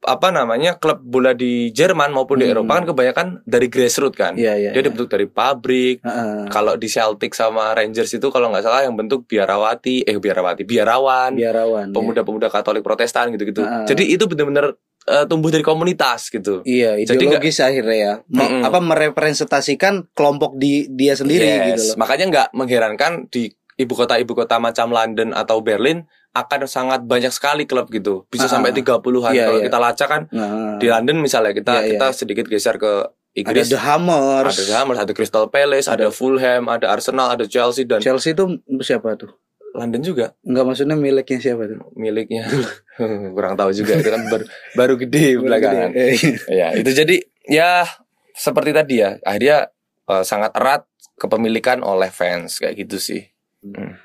apa 0.00 0.32
namanya 0.32 0.80
klub 0.80 0.96
bola 0.98 1.36
di 1.36 1.68
Jerman 1.70 2.08
maupun 2.10 2.40
di 2.40 2.48
Hmm. 2.48 2.56
Eropa 2.56 2.72
kan 2.74 2.84
kebanyakan 2.86 3.26
dari 3.44 3.68
grassroots 3.68 4.16
kan. 4.16 4.32
Iya, 4.32 4.56
iya. 4.56 4.70
Dia 4.72 4.80
dibentuk 4.82 5.08
dari 5.08 5.28
pabrik. 5.28 6.00
Heeh. 6.00 6.48
Kalau 6.48 6.80
di 6.80 6.88
Celtic 6.88 7.36
sama 7.36 7.76
Rangers 7.76 8.08
itu 8.08 8.26
kalau 8.28 8.48
nggak 8.48 8.64
salah 8.64 8.80
yang 8.80 8.96
bentuk 8.96 9.28
biarawati, 9.28 10.00
eh 10.02 10.16
biarawati, 10.16 10.64
biarawan, 10.64 11.36
biarawan. 11.36 11.86
ya. 11.88 11.92
pemuda-pemuda 11.92 12.48
Katolik 12.48 12.80
Protestan 12.80 13.28
gitu-gitu. 13.30 13.60
Ah. 13.60 13.84
Jadi 13.84 14.08
itu 14.08 14.24
benar-benar 14.24 14.72
eh, 15.02 15.24
tumbuh 15.24 15.48
dari 15.48 15.62
komunitas 15.62 16.28
gitu. 16.28 16.60
Iya, 16.62 17.00
Jadi 17.00 17.16
ideologis 17.24 17.58
akhirnya 17.58 17.96
ya. 17.96 18.14
Me- 18.26 18.42
Mm-mm. 18.42 18.62
apa 18.62 18.78
merepresentasikan 18.78 20.08
kelompok 20.12 20.56
di 20.56 20.88
dia 20.88 21.14
sendiri 21.14 21.44
Yes, 21.44 21.64
gitu 21.68 21.82
loh. 21.88 21.96
Makanya 21.98 22.24
nggak 22.26 22.48
mengherankan 22.52 23.12
di 23.26 23.48
ibu 23.76 23.92
kota-ibu 23.92 24.32
kota 24.34 24.56
macam 24.56 24.90
London 24.90 25.32
atau 25.32 25.60
Berlin 25.60 26.04
akan 26.30 26.62
sangat 26.64 27.02
banyak 27.02 27.30
sekali 27.30 27.64
klub 27.64 27.88
gitu. 27.88 28.22
Bisa 28.28 28.44
Ah, 28.44 28.52
sampai 28.52 28.70
30-an. 28.70 29.32
iya, 29.32 29.46
Kalau 29.46 29.58
iya. 29.58 29.66
kita 29.66 29.78
lacak 29.78 30.08
kan 30.08 30.22
Nah, 30.30 30.76
di 30.76 30.86
London 30.86 31.18
misalnya 31.18 31.50
kita 31.50 31.74
Iya, 31.74 31.82
iya. 31.82 31.90
kita 31.92 32.06
sedikit 32.12 32.46
geser 32.46 32.76
ke 32.76 32.92
ada 33.02 33.10
Inggris. 33.32 33.66
The 33.66 33.78
Hammers. 33.78 34.54
Ada 34.58 34.74
Hammers, 34.76 34.98
ada 35.00 35.12
Crystal 35.12 35.46
Palace, 35.48 35.86
ada, 35.86 36.10
Fulham, 36.10 36.66
ada 36.66 36.86
Arsenal, 36.88 37.30
ada 37.30 37.46
Chelsea 37.46 37.82
dan 37.82 37.98
Chelsea 37.98 38.30
itu 38.30 38.42
siapa 38.80 39.14
tuh? 39.14 39.30
London 39.70 40.02
juga 40.02 40.34
Enggak 40.42 40.64
maksudnya 40.66 40.94
miliknya 40.94 41.38
siapa 41.38 41.62
tuh? 41.64 41.78
miliknya. 41.94 42.42
Kurang 43.36 43.54
tahu 43.54 43.70
juga 43.70 43.96
itu 43.96 44.08
kan 44.08 44.22
baru, 44.26 44.44
baru 44.74 44.94
gede 44.98 45.38
belakangan. 45.38 45.90
Eh, 45.94 46.14
ya, 46.48 46.74
itu 46.74 46.90
jadi 46.90 47.16
ya 47.46 47.86
seperti 48.32 48.70
tadi 48.70 48.94
ya, 48.98 49.16
akhirnya 49.22 49.70
eh, 50.06 50.24
sangat 50.24 50.52
erat 50.54 50.82
kepemilikan 51.16 51.80
oleh 51.80 52.08
fans 52.08 52.58
kayak 52.58 52.76
gitu 52.80 52.96
sih. 52.98 53.22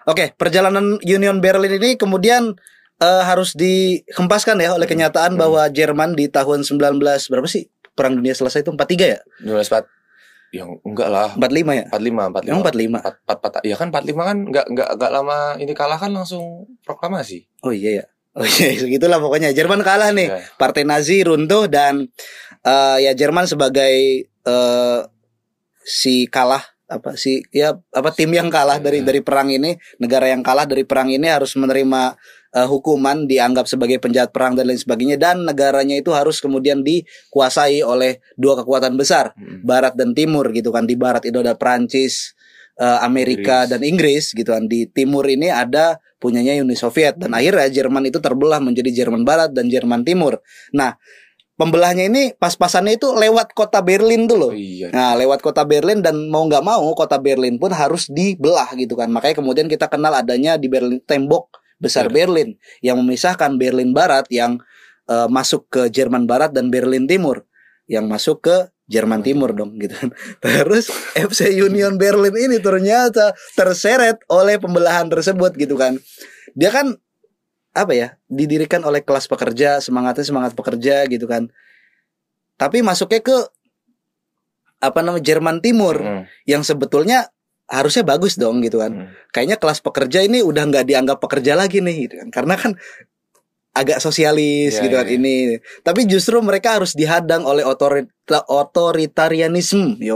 Oke, 0.03 0.35
perjalanan 0.35 0.99
Union 1.01 1.39
Berlin 1.39 1.79
ini 1.79 1.95
kemudian 1.95 2.53
eh, 2.97 3.23
harus 3.23 3.55
dihempaskan 3.55 4.59
ya 4.59 4.75
oleh 4.75 4.85
kenyataan 4.85 5.33
Hmm. 5.33 5.41
bahwa 5.41 5.65
Jerman 5.67 6.13
di 6.13 6.27
tahun 6.27 6.61
19 6.61 6.99
berapa 7.27 7.47
sih? 7.47 7.67
Perang 7.95 8.19
Dunia 8.19 8.35
selesai 8.35 8.61
itu 8.61 8.71
43 8.71 9.07
ya? 9.07 9.19
19 9.41 9.87
yang 10.55 10.79
enggak 10.87 11.09
lah 11.11 11.29
45 11.35 11.75
ya? 11.75 11.85
45 11.91 12.31
45 12.31 12.47
Yang 12.47 12.57
45. 12.63 12.95
4, 12.95 13.27
4, 13.27 13.61
4, 13.61 13.69
ya 13.69 13.75
kan 13.75 13.87
45 13.91 14.29
kan 14.29 14.37
enggak 14.47 14.65
enggak 14.71 14.89
enggak 14.95 15.11
lama 15.11 15.37
ini 15.59 15.73
kalah 15.75 15.99
kan 15.99 16.11
langsung 16.15 16.63
proklamasi. 16.87 17.43
Oh 17.61 17.75
iya 17.75 18.03
ya. 18.03 18.05
Oh 18.35 18.43
iya, 18.43 18.75
segitulah 18.83 19.19
pokoknya. 19.19 19.51
Jerman 19.51 19.79
kalah 19.83 20.11
nih. 20.11 20.27
Ya. 20.27 20.39
Partai 20.55 20.83
Nazi 20.83 21.23
runtuh 21.23 21.67
dan 21.67 22.07
eh, 22.63 22.97
ya 23.03 23.11
Jerman 23.11 23.47
sebagai 23.47 23.93
eh, 24.27 24.99
si 25.85 26.25
kalah 26.27 26.63
apa 26.85 27.17
si 27.17 27.41
ya 27.49 27.73
apa 27.73 28.13
tim 28.13 28.29
yang 28.29 28.53
kalah 28.53 28.77
dari 28.77 29.01
Ya. 29.01 29.09
dari 29.09 29.21
perang 29.25 29.49
ini, 29.49 29.73
negara 29.97 30.29
yang 30.29 30.45
kalah 30.45 30.69
dari 30.69 30.85
perang 30.85 31.09
ini 31.09 31.25
harus 31.25 31.57
menerima 31.57 32.13
eh, 32.55 32.63
hukuman 32.63 33.27
dianggap 33.27 33.67
sebagai 33.67 33.99
penjahat 33.99 34.31
perang 34.31 34.55
dan 34.55 34.71
lain 34.71 34.79
sebagainya 34.79 35.19
dan 35.19 35.43
negaranya 35.43 35.99
itu 35.99 36.15
harus 36.15 36.39
kemudian 36.39 36.79
dikuasai 36.87 37.83
oleh 37.83 38.23
dua 38.39 38.55
kekuatan 38.63 38.95
besar, 38.95 39.35
Mm. 39.35 39.67
barat 39.67 39.93
dan 39.99 40.15
timur 40.15 40.47
gitu 40.55 40.71
kan. 40.71 40.87
Di 40.87 40.95
barat 40.95 41.27
itu 41.27 41.35
ada 41.43 41.59
Prancis, 41.59 42.31
eh, 42.79 42.99
Amerika 43.03 43.67
Inggris. 43.67 43.71
dan 43.75 43.81
Inggris 43.83 44.23
gitu 44.31 44.49
kan. 44.55 44.63
Di 44.71 44.87
timur 44.87 45.27
ini 45.27 45.51
ada 45.51 45.99
punyanya 46.15 46.55
Uni 46.63 46.79
Soviet 46.79 47.19
dan 47.19 47.35
akhirnya 47.35 47.67
Jerman 47.67 48.07
itu 48.07 48.17
terbelah 48.23 48.63
menjadi 48.63 49.03
Jerman 49.03 49.27
Barat 49.27 49.51
dan 49.51 49.67
Jerman 49.69 50.01
Timur. 50.07 50.39
Nah, 50.73 50.95
pembelahnya 51.59 52.07
ini 52.09 52.33
pas-pasannya 52.33 52.97
itu 52.97 53.13
lewat 53.13 53.51
kota 53.53 53.83
Berlin 53.83 54.25
tuh 54.25 54.37
loh. 54.39 54.51
Oh 54.51 54.57
iya. 54.57 54.89
Nah, 54.89 55.13
lewat 55.15 55.43
kota 55.43 55.67
Berlin 55.67 56.01
dan 56.01 56.27
mau 56.31 56.43
nggak 56.47 56.63
mau 56.65 56.87
kota 56.97 57.19
Berlin 57.21 57.59
pun 57.61 57.69
harus 57.75 58.07
dibelah 58.09 58.73
gitu 58.75 58.95
kan. 58.97 59.11
Makanya 59.11 59.43
kemudian 59.43 59.67
kita 59.69 59.85
kenal 59.85 60.15
adanya 60.15 60.55
di 60.57 60.65
Berlin 60.71 61.03
tembok 61.03 61.64
besar 61.85 62.09
Berlin 62.09 62.57
yang 62.81 62.97
memisahkan 62.97 63.53
Berlin 63.61 63.93
Barat 63.93 64.25
yang 64.33 64.57
eh, 65.05 65.29
masuk 65.29 65.69
ke 65.69 65.81
Jerman 65.93 66.25
Barat 66.25 66.49
dan 66.49 66.73
Berlin 66.73 67.05
Timur 67.05 67.45
yang 67.85 68.09
masuk 68.09 68.41
ke 68.41 68.57
Jerman 68.89 69.21
Timur 69.25 69.53
dong 69.53 69.77
gitu. 69.77 69.93
Terus 70.45 70.89
FC 71.13 71.53
Union 71.57 71.97
Berlin 71.97 72.33
ini 72.33 72.57
ternyata 72.61 73.33
terseret 73.53 74.21
oleh 74.29 74.57
pembelahan 74.57 75.09
tersebut 75.09 75.53
gitu 75.57 75.77
kan. 75.77 75.97
Dia 76.57 76.73
kan 76.73 76.97
apa 77.75 77.91
ya 77.91 78.07
didirikan 78.31 78.81
oleh 78.87 79.03
kelas 79.03 79.27
pekerja 79.27 79.83
semangatnya 79.83 80.25
semangat 80.25 80.53
pekerja 80.57 81.05
gitu 81.09 81.25
kan. 81.29 81.49
Tapi 82.55 82.81
masuknya 82.85 83.19
ke 83.19 83.37
apa 84.79 84.99
namanya 85.01 85.23
Jerman 85.25 85.59
Timur 85.65 85.97
Mm. 85.97 86.23
yang 86.45 86.61
sebetulnya 86.61 87.33
harusnya 87.65 88.03
bagus 88.05 88.37
dong 88.37 88.61
gitu 88.61 88.81
kan. 88.81 88.91
Mm. 88.93 89.07
Kayaknya 89.33 89.57
kelas 89.57 89.79
pekerja 89.81 90.19
ini 90.21 90.45
udah 90.45 90.63
nggak 90.69 90.85
dianggap 90.85 91.17
pekerja 91.17 91.57
lagi 91.57 91.81
nih 91.81 92.09
gitu 92.09 92.15
kan. 92.21 92.29
Karena 92.29 92.55
kan 92.57 92.77
agak 93.75 93.99
sosialis 93.99 94.79
Iya, 94.79 94.81
gitu 94.87 94.95
kan 94.95 95.07
iya. 95.11 95.15
ini. 95.19 95.35
Tapi 95.83 96.07
justru 96.07 96.39
mereka 96.39 96.79
harus 96.79 96.95
dihadang 96.95 97.43
oleh 97.43 97.67
otorita 97.67 98.47
otoritarianisme. 98.47 99.99
Ya 99.99 100.15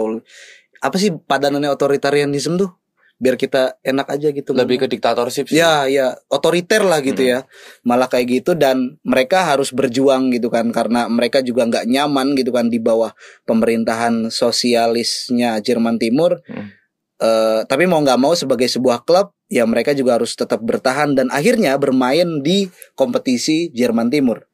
apa 0.80 0.96
sih 0.96 1.12
padanannya 1.12 1.68
otoritarianisme 1.76 2.56
tuh? 2.56 2.72
Biar 3.20 3.36
kita 3.36 3.76
enak 3.84 4.08
aja 4.16 4.32
gitu. 4.32 4.56
Lebih 4.56 4.80
ke 4.80 4.88
diktatorship 4.88 5.52
sih. 5.52 5.60
Ya, 5.60 5.92
ya, 5.92 6.16
otoriter 6.32 6.88
lah 6.88 7.04
gitu 7.04 7.20
Hmm. 7.20 7.32
ya. 7.36 7.40
Malah 7.84 8.08
kayak 8.08 8.32
gitu 8.32 8.56
dan 8.56 8.96
mereka 9.04 9.44
harus 9.44 9.76
berjuang 9.76 10.32
gitu 10.32 10.48
kan 10.48 10.72
karena 10.72 11.12
mereka 11.12 11.44
juga 11.44 11.68
nggak 11.68 11.84
nyaman 11.84 12.40
gitu 12.40 12.56
kan 12.56 12.72
di 12.72 12.80
bawah 12.80 13.12
pemerintahan 13.44 14.32
sosialisnya 14.32 15.60
Jerman 15.60 16.00
Timur. 16.00 16.40
Hmm. 16.48 16.79
Eh, 17.20 17.62
tapi 17.68 17.84
mau 17.84 18.00
nggak 18.00 18.16
mau 18.16 18.32
sebagai 18.32 18.72
sebuah 18.72 19.04
klub 19.04 19.36
ya 19.52 19.68
mereka 19.68 19.92
juga 19.92 20.16
harus 20.16 20.40
tetap 20.40 20.64
bertahan 20.64 21.20
dan 21.20 21.28
akhirnya 21.30 21.76
bermain 21.76 22.40
di 22.40 22.72
kompetisi 22.96 23.68
Jerman 23.76 24.08
Timur. 24.08 24.48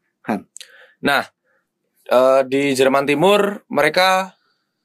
Nah, 1.05 1.22
eh, 2.10 2.41
di 2.50 2.74
Jerman 2.74 3.05
Timur 3.05 3.62
mereka 3.69 4.34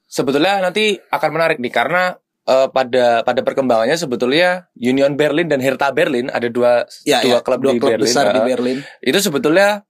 sebetulnya 0.05 0.61
nanti 0.61 0.93
akan 1.09 1.29
menarik 1.33 1.57
nih 1.57 1.73
karena 1.73 2.13
eh, 2.45 2.67
pada 2.69 3.25
pada 3.25 3.41
perkembangannya 3.41 3.97
sebetulnya 3.97 4.69
Union 4.77 5.17
Berlin 5.17 5.49
dan 5.49 5.57
Hertha 5.57 5.89
Berlin 5.89 6.29
ada 6.29 6.45
dua 6.53 6.85
Ya, 7.01 7.25
dua 7.25 7.39
ya, 7.39 7.39
klub 7.41 7.65
dua 7.65 7.73
di 7.73 7.79
klub 7.81 7.97
Berlin. 7.97 8.05
besar 8.05 8.29
di 8.29 8.37
eh, 8.37 8.45
Berlin. 8.45 8.77
Itu 9.01 9.17
sebetulnya 9.17 9.89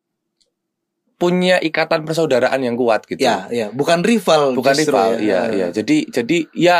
punya 1.19 1.60
ikatan 1.60 2.07
persaudaraan 2.07 2.63
yang 2.63 2.79
kuat 2.79 3.03
gitu. 3.05 3.19
Ya, 3.21 3.45
ya, 3.53 3.67
bukan 3.69 4.01
rival, 4.01 4.55
bukan 4.57 4.74
justru 4.74 4.95
rival. 4.95 5.19
ya. 5.19 5.21
Iya, 5.21 5.41
iya. 5.53 5.67
Jadi 5.75 6.07
jadi 6.07 6.38
ya 6.55 6.77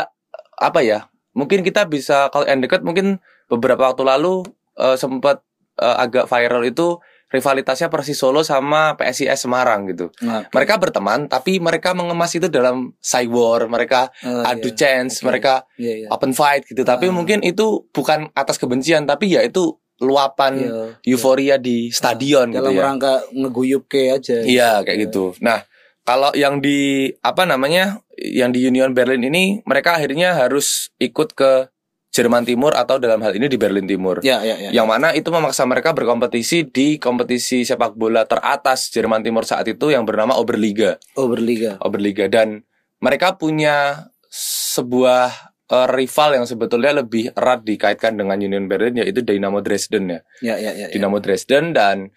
apa 0.56 0.80
ya? 0.80 1.08
Mungkin 1.32 1.64
kita 1.64 1.84
bisa 1.84 2.28
kalau 2.28 2.44
yang 2.44 2.60
dekat 2.60 2.84
mungkin 2.84 3.18
beberapa 3.48 3.88
waktu 3.88 4.04
lalu 4.04 4.44
eh, 4.76 4.96
sempat 4.96 5.40
eh, 5.76 5.96
agak 5.98 6.28
viral 6.28 6.64
itu 6.64 7.00
rivalitasnya 7.28 7.88
Persis 7.88 8.20
Solo 8.20 8.44
sama 8.44 8.92
PSIS 8.92 9.48
Semarang 9.48 9.88
gitu. 9.88 10.12
Nah, 10.20 10.44
Mereka 10.52 10.76
berteman 10.76 11.24
tapi 11.26 11.56
mereka 11.56 11.96
mengemas 11.96 12.36
itu 12.36 12.52
dalam 12.52 12.92
war, 13.32 13.60
mereka 13.66 14.12
eh, 14.20 14.44
adu 14.52 14.68
iya. 14.68 14.76
chance, 14.76 15.24
Oke. 15.24 15.32
mereka 15.32 15.64
Iya, 15.80 16.04
iya. 16.04 16.08
open 16.12 16.36
fight 16.36 16.68
gitu. 16.68 16.84
Tapi 16.84 17.08
Ah. 17.08 17.14
mungkin 17.16 17.40
itu 17.40 17.88
bukan 17.88 18.28
atas 18.36 18.60
kebencian 18.60 19.08
tapi 19.08 19.32
ya 19.32 19.40
itu 19.40 19.80
luapan 19.96 20.52
Iya, 20.60 20.76
euforia 21.08 21.56
di 21.56 21.88
stadion 21.88 22.52
gitu 22.52 22.60
dalam 22.60 22.74
ya. 22.76 22.82
rangka 22.84 23.14
ngeguyup 23.32 23.88
ke 23.88 24.12
aja. 24.12 24.44
Iya 24.44 24.84
kayak 24.84 25.08
gitu. 25.08 25.32
Nah 25.40 25.64
kalau 26.02 26.34
yang 26.34 26.58
di 26.58 27.10
apa 27.22 27.46
namanya 27.46 28.02
yang 28.18 28.50
di 28.50 28.62
Union 28.66 28.90
Berlin 28.94 29.22
ini 29.22 29.62
mereka 29.62 29.98
akhirnya 29.98 30.34
harus 30.34 30.90
ikut 30.98 31.34
ke 31.34 31.70
Jerman 32.12 32.44
Timur 32.44 32.76
atau 32.76 33.00
dalam 33.00 33.24
hal 33.24 33.32
ini 33.40 33.48
di 33.48 33.56
Berlin 33.56 33.88
Timur. 33.88 34.20
Ya, 34.20 34.44
ya, 34.44 34.60
ya. 34.60 34.68
Yang 34.68 34.86
mana 34.86 35.16
itu 35.16 35.32
memaksa 35.32 35.64
mereka 35.64 35.96
berkompetisi 35.96 36.68
di 36.68 37.00
kompetisi 37.00 37.64
sepak 37.64 37.96
bola 37.96 38.28
teratas 38.28 38.92
Jerman 38.92 39.24
Timur 39.24 39.48
saat 39.48 39.64
itu 39.64 39.88
yang 39.88 40.04
bernama 40.04 40.36
Oberliga. 40.36 41.00
Oberliga. 41.16 41.80
Oberliga 41.80 42.28
dan 42.28 42.68
mereka 43.00 43.40
punya 43.40 44.08
sebuah 44.28 45.56
eh, 45.72 45.88
rival 45.88 46.36
yang 46.36 46.44
sebetulnya 46.44 47.00
lebih 47.00 47.32
erat 47.32 47.64
dikaitkan 47.64 48.12
dengan 48.20 48.36
Union 48.36 48.68
Berlin 48.68 49.00
yaitu 49.00 49.24
Dynamo 49.24 49.64
Dresden 49.64 50.12
ya. 50.12 50.20
Ya, 50.44 50.54
ya, 50.60 50.72
ya. 50.76 50.86
ya. 50.86 50.86
Dinamo 50.92 51.16
Dresden 51.16 51.72
dan 51.72 52.12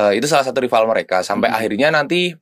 eh, 0.00 0.12
itu 0.16 0.24
salah 0.24 0.48
satu 0.48 0.64
rival 0.64 0.88
mereka 0.88 1.20
sampai 1.20 1.52
Hmm. 1.52 1.58
akhirnya 1.60 1.92
nanti 1.92 2.32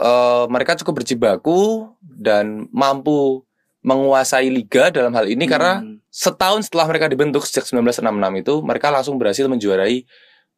eh, 0.00 0.44
mereka 0.48 0.74
cukup 0.74 0.98
berjibaku 0.98 1.92
dan 2.00 2.64
mampu 2.70 3.44
menguasai 3.80 4.48
liga 4.48 4.88
dalam 4.88 5.12
hal 5.12 5.24
ini 5.24 5.44
karena 5.44 5.80
Hmm. 5.80 6.00
setahun 6.08 6.68
setelah 6.68 6.84
mereka 6.86 7.06
dibentuk 7.06 7.44
sejak 7.44 7.64
1966 7.64 8.04
itu 8.36 8.54
mereka 8.60 8.88
langsung 8.88 9.16
berhasil 9.16 9.44
menjuarai 9.44 10.04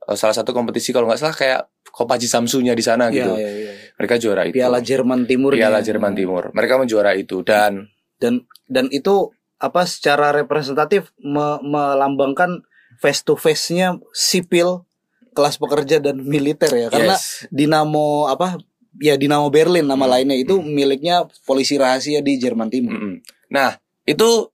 eh, 0.02 0.16
salah 0.16 0.34
satu 0.34 0.50
kompetisi 0.50 0.90
kalau 0.90 1.06
nggak 1.06 1.18
salah 1.18 1.32
kayak 1.32 1.60
Kopaji 1.84 2.24
Samsunya 2.24 2.72
di 2.72 2.80
sana 2.80 3.06
Iya, 3.06 3.14
gitu. 3.14 3.32
iya, 3.36 3.50
iya. 3.52 3.72
Mereka 3.94 4.14
juara 4.16 4.42
itu. 4.42 4.56
Piala 4.56 4.80
Jerman 4.80 5.22
Timur. 5.22 5.52
Piala. 5.52 5.78
Jerman 5.78 6.16
Timur. 6.16 6.48
Mereka 6.50 6.80
menjuara 6.80 7.12
itu 7.12 7.44
dan 7.44 7.92
Dan 8.16 8.42
dan 8.64 8.88
itu 8.88 9.30
apa 9.58 9.84
secara 9.84 10.32
representatif 10.32 11.12
me- 11.18 11.60
melambangkan 11.60 12.64
face 12.96 13.20
to 13.20 13.34
face-nya 13.34 13.98
sipil, 14.10 14.88
kelas 15.30 15.54
pekerja 15.56 15.98
dan 15.98 16.18
militer 16.18 16.72
ya. 16.72 16.88
Karena 16.88 17.14
yes. 17.14 17.44
Dinamo 17.50 18.24
apa 18.26 18.56
ya 18.98 19.16
Dinamo 19.16 19.48
Berlin 19.48 19.86
nama 19.86 20.04
Hmm. 20.04 20.12
lainnya 20.12 20.36
itu 20.36 20.58
miliknya 20.58 21.24
polisi 21.44 21.76
rahasia 21.76 22.20
di 22.20 22.36
Jerman 22.36 22.68
Timur. 22.68 22.92
Mm-mm. 22.96 23.14
Nah, 23.48 23.76
itu 24.04 24.50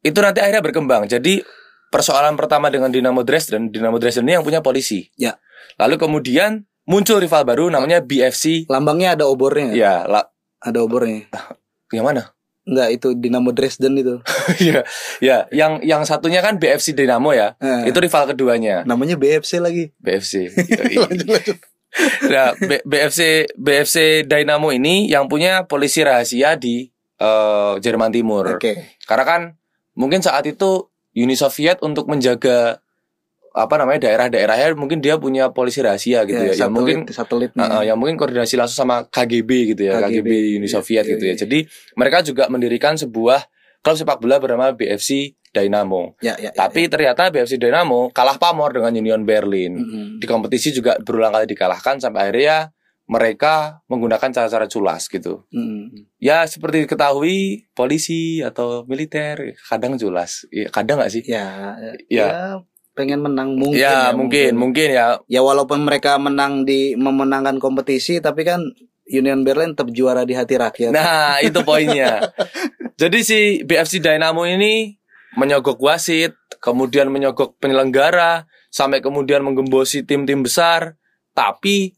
itu 0.00 0.18
nanti 0.18 0.38
akhirnya 0.40 0.60
berkembang. 0.60 1.06
Jadi 1.06 1.40
persoalan 1.88 2.36
pertama 2.36 2.68
dengan 2.68 2.88
Dinamo 2.88 3.22
Dresden, 3.22 3.72
Dinamo 3.72 3.96
Dresden 3.96 4.28
ini 4.28 4.36
yang 4.36 4.44
punya 4.44 4.60
polisi. 4.60 5.08
Ya. 5.16 5.36
Lalu 5.76 5.96
kemudian 5.96 6.64
muncul 6.84 7.20
rival 7.20 7.44
baru 7.44 7.68
namanya 7.68 8.00
BFC. 8.00 8.68
Lambangnya 8.68 9.16
ada 9.16 9.24
obornya. 9.28 9.72
Ya, 9.72 10.04
la- 10.04 10.28
Ada 10.58 10.82
obornya. 10.82 11.28
yang 11.94 12.02
mana? 12.04 12.34
Enggak 12.68 12.88
itu 12.92 13.08
Dinamo 13.16 13.48
Dresden 13.56 13.96
itu. 13.96 14.20
ya, 14.68 14.84
ya, 15.24 15.48
yang 15.48 15.80
yang 15.80 16.04
satunya 16.04 16.44
kan 16.44 16.60
BFC 16.60 16.92
Dinamo 16.92 17.32
ya. 17.32 17.56
Eh, 17.56 17.88
Itu 17.88 17.96
rival 17.96 18.28
keduanya, 18.28 18.84
namanya 18.84 19.16
BFC 19.16 19.56
lagi. 19.56 19.88
BFC. 19.96 20.52
Lanjut. 21.04 21.56
Nah, 22.32 22.52
B- 22.54 22.84
BFC 22.84 23.48
BFC 23.56 24.28
Dynamo 24.28 24.68
ini 24.70 25.08
yang 25.08 25.26
punya 25.26 25.64
polisi 25.64 26.04
rahasia 26.04 26.54
di 26.54 26.84
eh, 27.18 27.74
Jerman 27.80 28.12
Timur. 28.12 28.60
Oke. 28.60 29.00
Karena 29.08 29.24
kan 29.24 29.40
mungkin 29.98 30.20
saat 30.22 30.46
itu 30.46 30.86
Uni 31.18 31.34
Soviet 31.34 31.82
untuk 31.82 32.06
menjaga 32.06 32.78
apa 33.58 33.74
namanya 33.74 34.06
daerah-daerahnya 34.06 34.78
mungkin 34.78 35.02
dia 35.02 35.18
punya 35.18 35.50
polisi 35.50 35.82
rahasia 35.82 36.22
gitu 36.28 36.38
ya. 36.38 36.54
yang 36.54 36.70
mungkin 36.70 37.10
satelit 37.10 37.50
uh, 37.58 37.80
uh, 37.80 37.82
yang 37.82 37.98
mungkin 37.98 38.14
koordinasi 38.14 38.54
langsung 38.54 38.86
sama 38.86 39.10
KGB 39.10 39.74
gitu 39.74 39.82
ya, 39.90 39.98
KGB, 39.98 40.14
KGB, 40.14 40.30
Uni 40.62 40.68
iya, 40.70 40.74
Soviet 40.78 41.02
iya, 41.02 41.12
gitu 41.16 41.24
ya. 41.26 41.34
iya. 41.34 41.40
Jadi 41.42 41.58
mereka 41.98 42.22
juga 42.22 42.46
mendirikan 42.46 42.94
sebuah 42.94 43.50
klub 43.80 43.96
sepak 43.96 44.18
bola 44.18 44.36
bernama 44.38 44.70
BFC 44.72 45.34
Dynamo. 45.48 46.14
ya, 46.20 46.36
ya, 46.36 46.50
ya, 46.50 46.50
Tapi 46.52 46.86
ternyata 46.92 47.32
BFC 47.32 47.56
Dynamo 47.56 48.12
kalah 48.12 48.36
pamor 48.36 48.76
dengan 48.76 48.92
Union 48.92 49.24
Berlin. 49.24 49.80
Mm-mm. 49.80 50.06
Di 50.20 50.26
kompetisi 50.28 50.70
juga 50.70 51.00
berulang 51.00 51.32
kali 51.32 51.48
dikalahkan 51.48 51.96
sampai 51.98 52.28
akhirnya 52.28 52.70
mereka 53.08 53.80
menggunakan 53.88 54.28
cara-cara 54.28 54.68
culas 54.68 55.08
gitu. 55.08 55.48
Mm-mm. 55.48 56.12
Ya 56.20 56.44
seperti 56.44 56.84
diketahui 56.84 57.64
polisi 57.72 58.44
atau 58.44 58.84
militer 58.84 59.56
kadang 59.64 59.96
culas. 59.96 60.44
Ya, 60.52 60.68
kadang 60.68 61.00
nggak 61.00 61.12
sih? 61.16 61.22
ya, 61.24 61.72
ya, 61.80 61.92
Ya. 62.12 62.26
ya, 62.28 62.28
pengen 62.92 63.24
menang 63.24 63.56
mungkin 63.56 63.80
ya, 63.80 64.12
mungkin, 64.12 64.52
mungkin 64.58 64.88
ya. 64.92 65.16
ya 65.24 65.40
walaupun 65.40 65.80
mereka 65.80 66.20
menang 66.20 66.68
di 66.68 66.92
memenangkan 66.98 67.56
kompetisi 67.56 68.20
tapi 68.20 68.44
kan 68.44 68.60
Union 69.08 69.40
Berlin 69.42 69.72
tetap 69.72 69.88
juara 69.90 70.22
di 70.28 70.36
hati 70.36 70.54
rakyat. 70.60 70.92
Nah, 70.92 71.40
itu 71.40 71.64
poinnya. 71.64 72.28
Jadi 73.00 73.18
si 73.24 73.40
BFC 73.64 74.04
Dynamo 74.04 74.44
ini 74.44 74.96
menyogok 75.38 75.80
wasit, 75.80 76.36
kemudian 76.60 77.08
menyogok 77.08 77.56
penyelenggara, 77.56 78.44
sampai 78.68 79.00
kemudian 79.00 79.40
menggembosi 79.40 80.04
tim-tim 80.04 80.44
besar, 80.44 81.00
tapi 81.32 81.96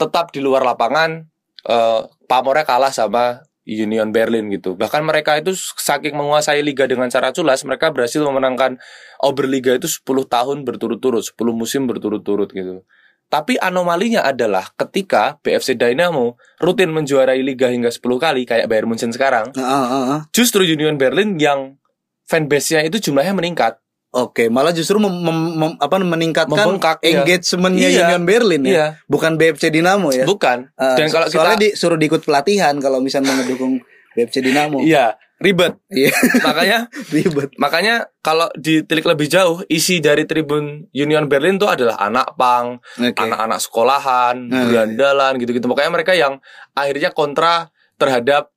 tetap 0.00 0.32
di 0.32 0.40
luar 0.40 0.64
lapangan 0.64 1.28
eh, 1.68 2.00
pamornya 2.26 2.64
kalah 2.64 2.90
sama 2.90 3.44
Union 3.68 4.10
Berlin 4.10 4.48
gitu. 4.50 4.74
Bahkan 4.74 5.04
mereka 5.04 5.38
itu 5.38 5.54
saking 5.54 6.16
menguasai 6.16 6.64
liga 6.64 6.88
dengan 6.88 7.06
cara 7.12 7.30
culas, 7.30 7.62
mereka 7.62 7.92
berhasil 7.94 8.18
memenangkan 8.24 8.80
Oberliga 9.20 9.76
itu 9.76 9.86
10 9.86 10.26
tahun 10.26 10.64
berturut-turut, 10.64 11.22
10 11.22 11.36
musim 11.52 11.84
berturut-turut 11.86 12.50
gitu. 12.50 12.82
Tapi 13.30 13.54
anomalinya 13.56 14.20
adalah 14.20 14.74
ketika 14.74 15.38
BFC 15.38 15.78
Dynamo 15.78 16.34
rutin 16.58 16.90
menjuarai 16.90 17.38
liga 17.40 17.70
hingga 17.70 17.86
10 17.88 18.02
kali 18.18 18.42
kayak 18.42 18.66
Bayern 18.66 18.90
Munchen 18.90 19.08
sekarang, 19.08 19.54
Ah, 19.54 19.62
ah, 19.62 19.86
ah. 19.86 20.20
justru 20.30 20.66
Union 20.66 20.98
Berlin 20.98 21.38
yang 21.38 21.78
fanbase-nya 22.26 22.82
itu 22.82 22.98
jumlahnya 23.00 23.30
meningkat. 23.32 23.78
Oke, 24.10 24.50
malah 24.50 24.74
justru 24.74 24.98
mem- 24.98 25.22
mem- 25.22 25.54
mem- 25.56 25.78
apa 25.78 25.94
meningkatkan 25.96 26.50
Membengkak, 26.50 26.98
iya. 27.00 27.22
engagementnya 27.22 27.88
Iya. 27.88 28.00
Union 28.04 28.24
Berlin 28.26 28.62
ya, 28.62 28.70
Iya, 28.72 28.86
bukan 29.06 29.38
BFC 29.38 29.70
Dinamo 29.70 30.10
ya. 30.10 30.26
bukan. 30.26 30.66
Ah, 30.74 30.98
Dan 30.98 31.06
kalau 31.08 31.30
soalnya 31.30 31.54
kita 31.54 31.64
disuruh 31.70 31.94
diikut 31.94 32.26
pelatihan 32.26 32.74
kalau 32.76 32.98
misalnya 32.98 33.30
mendukung 33.32 33.78
BFC 34.12 34.42
Dinamo. 34.42 34.82
iya, 34.82 35.14
ribet. 35.40 35.74
Iya, 35.88 36.12
Makanya 36.44 36.78
ribet. 37.16 37.50
makanya 37.56 37.94
kalau 38.20 38.52
ditilik 38.54 39.08
lebih 39.08 39.26
jauh, 39.26 39.64
isi 39.66 39.98
dari 39.98 40.28
tribun 40.28 40.86
Union 40.92 41.26
Berlin 41.26 41.56
itu 41.56 41.64
adalah 41.64 41.96
anak 41.98 42.36
pang, 42.36 42.78
Oke. 42.96 43.16
anak-anak 43.16 43.58
sekolahan, 43.58 44.36
Nah. 44.46 44.68
berandalan 44.68 45.40
gitu-gitu. 45.40 45.66
Makanya 45.66 45.90
mereka 45.90 46.12
yang 46.14 46.38
akhirnya 46.72 47.10
kontra 47.10 47.72
terhadap 47.96 48.52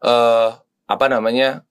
eh 0.00 0.50
apa 0.88 1.06
namanya 1.06 1.62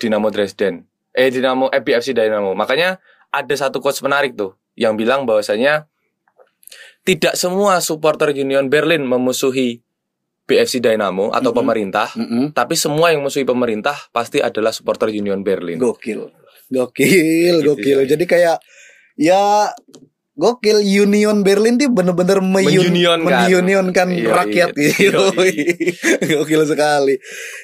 Dinamo 0.00 0.32
Dresden. 0.32 0.86
Eh 1.12 1.28
Dinamo 1.28 1.68
eh, 1.68 1.78
BFC 1.78 2.16
Dynamo. 2.16 2.56
Makanya 2.56 2.98
ada 3.28 3.54
satu 3.54 3.78
quotes 3.78 4.00
menarik 4.00 4.34
tuh 4.34 4.56
yang 4.74 4.96
bilang 4.96 5.22
bahwasanya 5.22 5.86
tidak 7.04 7.36
semua 7.36 7.84
supporter 7.84 8.32
Union 8.32 8.72
Berlin 8.72 9.04
memusuhi 9.04 9.83
BFC 10.44 10.78
Dynamo 10.78 11.30
atau 11.30 11.50
Mhm. 11.50 11.56
pemerintah, 11.56 12.08
Mm-mm. 12.12 12.44
tapi 12.52 12.74
semua 12.74 13.08
yang 13.08 13.20
memusuhi 13.20 13.42
pemerintah 13.42 13.96
pasti 14.10 14.38
adalah 14.38 14.70
supporter 14.70 15.08
Union 15.08 15.40
Berlin. 15.40 15.76
Gokil. 15.76 16.28
Gokil, 16.66 17.60
Gitu 17.60 17.66
gokil. 17.66 17.98
ya. 18.00 18.06
Jadi 18.10 18.24
kayak 18.24 18.56
ya 19.14 19.70
gokil 20.34 20.82
Union 20.82 21.40
Berlin 21.40 21.76
tuh 21.76 21.88
bener-bener 21.88 22.42
Menyunionkan. 22.42 23.46
menyunionkan 23.46 24.08
Iya, 24.10 24.30
rakyat 24.34 24.70
iya. 24.74 24.90
gitu. 24.98 25.24
gokil 26.20 26.62
sekali. 26.64 27.14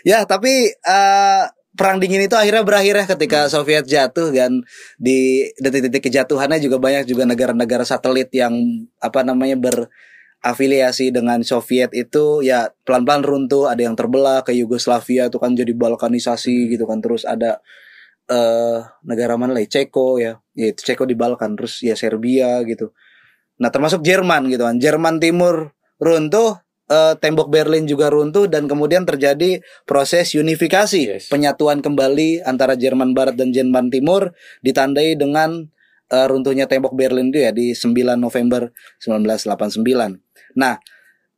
Ya, 0.03 0.23
tapi 0.23 0.71
eh, 0.71 1.43
perang 1.71 1.97
dingin 1.97 2.23
itu 2.23 2.33
akhirnya 2.33 2.63
berakhir 2.63 2.95
ya 2.95 3.07
ketika 3.09 3.39
Hmm. 3.45 3.53
Soviet 3.53 3.85
jatuh 3.85 4.31
dan 4.31 4.63
di 4.97 5.49
detik-detik 5.57 6.07
kejatuhannya 6.07 6.61
juga 6.61 6.77
banyak 6.77 7.05
juga 7.05 7.25
negara-negara 7.25 7.83
satelit 7.83 8.29
yang 8.31 8.53
apa 8.99 9.21
namanya 9.21 9.57
berafiliasi 10.41 11.13
dengan 11.13 11.45
Soviet 11.45 11.93
itu 11.93 12.41
ya 12.41 12.73
pelan-pelan 12.89 13.23
runtuh, 13.23 13.69
ada 13.69 13.85
yang 13.85 13.93
terbelah 13.93 14.41
ke 14.41 14.57
Yugoslavia 14.57 15.29
itu 15.29 15.37
kan 15.37 15.53
jadi 15.53 15.71
balkanisasi 15.77 16.73
gitu 16.73 16.89
kan. 16.89 17.05
Terus 17.05 17.29
ada 17.29 17.61
eh 18.31 18.81
negara 19.05 19.37
mana 19.37 19.53
lagi? 19.53 19.69
Ceko 19.69 20.17
ya, 20.17 20.41
ya 20.57 20.73
itu 20.73 20.81
Ceko 20.81 21.05
di 21.05 21.13
Balkan. 21.13 21.61
Terus 21.61 21.85
ya 21.85 21.93
Serbia 21.93 22.65
gitu. 22.65 22.97
Nah 23.61 23.69
termasuk 23.69 24.01
Jerman 24.01 24.49
gitu 24.49 24.65
kan, 24.65 24.81
Jerman 24.81 25.21
Timur 25.21 25.77
runtuh, 26.01 26.57
eh, 26.89 27.15
tembok 27.21 27.53
Berlin 27.53 27.85
juga 27.85 28.09
runtuh 28.09 28.49
dan 28.49 28.65
kemudian 28.65 29.05
terjadi 29.05 29.61
proses 29.85 30.33
unifikasi, 30.33 31.21
Yes. 31.21 31.29
penyatuan 31.29 31.85
kembali 31.85 32.41
antara 32.49 32.81
Jerman 32.81 33.13
Barat 33.13 33.37
dan 33.37 33.53
Jerman 33.53 33.93
Timur 33.93 34.33
ditandai 34.65 35.21
dengan 35.21 35.69
eh, 36.11 36.27
runtuhnya 36.27 36.67
tembok 36.67 36.99
Berlin 36.99 37.31
itu 37.31 37.39
ya 37.39 37.55
di 37.55 37.71
9 37.71 38.19
November 38.19 38.75
1989. 38.99 40.19
Nah, 40.57 40.79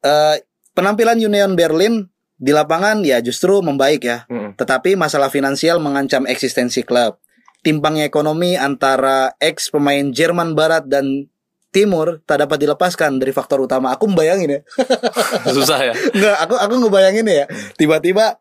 eh, 0.00 0.36
penampilan 0.72 1.18
Union 1.18 1.52
Berlin 1.52 2.06
di 2.36 2.50
lapangan 2.50 3.04
ya 3.04 3.22
justru 3.22 3.62
membaik 3.62 4.02
ya. 4.02 4.24
Mm-mm. 4.26 4.58
Tetapi 4.58 4.94
masalah 4.94 5.28
finansial 5.28 5.78
mengancam 5.78 6.26
eksistensi 6.26 6.82
klub. 6.82 7.18
Timpangnya 7.62 8.02
ekonomi 8.08 8.58
antara 8.58 9.38
ex 9.38 9.70
pemain 9.70 10.10
Jerman 10.10 10.58
Barat 10.58 10.86
dan 10.90 11.30
Timur 11.72 12.20
tak 12.28 12.44
dapat 12.44 12.60
dilepaskan 12.60 13.16
dari 13.16 13.32
faktor 13.32 13.64
utama. 13.64 13.96
Aku 13.96 14.04
membayangin 14.04 14.58
ya. 14.58 14.60
Susah 15.56 15.80
ya. 15.80 15.94
Enggak, 16.12 16.36
aku 16.44 16.54
aku 16.60 16.74
ngebayangin 16.84 17.24
ya. 17.24 17.46
Tiba-tiba 17.80 18.36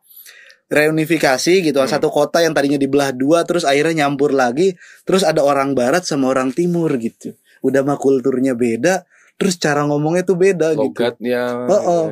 reunifikasi 0.68 1.54
gitu 1.68 1.80
Hmm. 1.80 1.88
satu 1.88 2.08
kota 2.08 2.40
yang 2.40 2.56
tadinya 2.56 2.80
dibelah 2.80 3.12
dua 3.12 3.44
terus 3.44 3.68
akhirnya 3.68 4.08
nyampur 4.08 4.32
lagi 4.32 4.80
terus 5.04 5.28
ada 5.28 5.44
orang 5.44 5.76
barat 5.76 6.08
sama 6.08 6.32
orang 6.32 6.56
timur 6.56 6.88
gitu 6.96 7.36
udah 7.60 7.84
mah 7.84 8.00
kulturnya 8.00 8.56
beda 8.56 9.04
terus 9.42 9.58
cara 9.58 9.82
ngomongnya 9.84 10.22
tuh 10.22 10.38
beda 10.38 10.74
gitu 10.74 10.94
Logatnya. 10.94 11.66
Oh, 11.66 11.82
oh. 11.82 12.06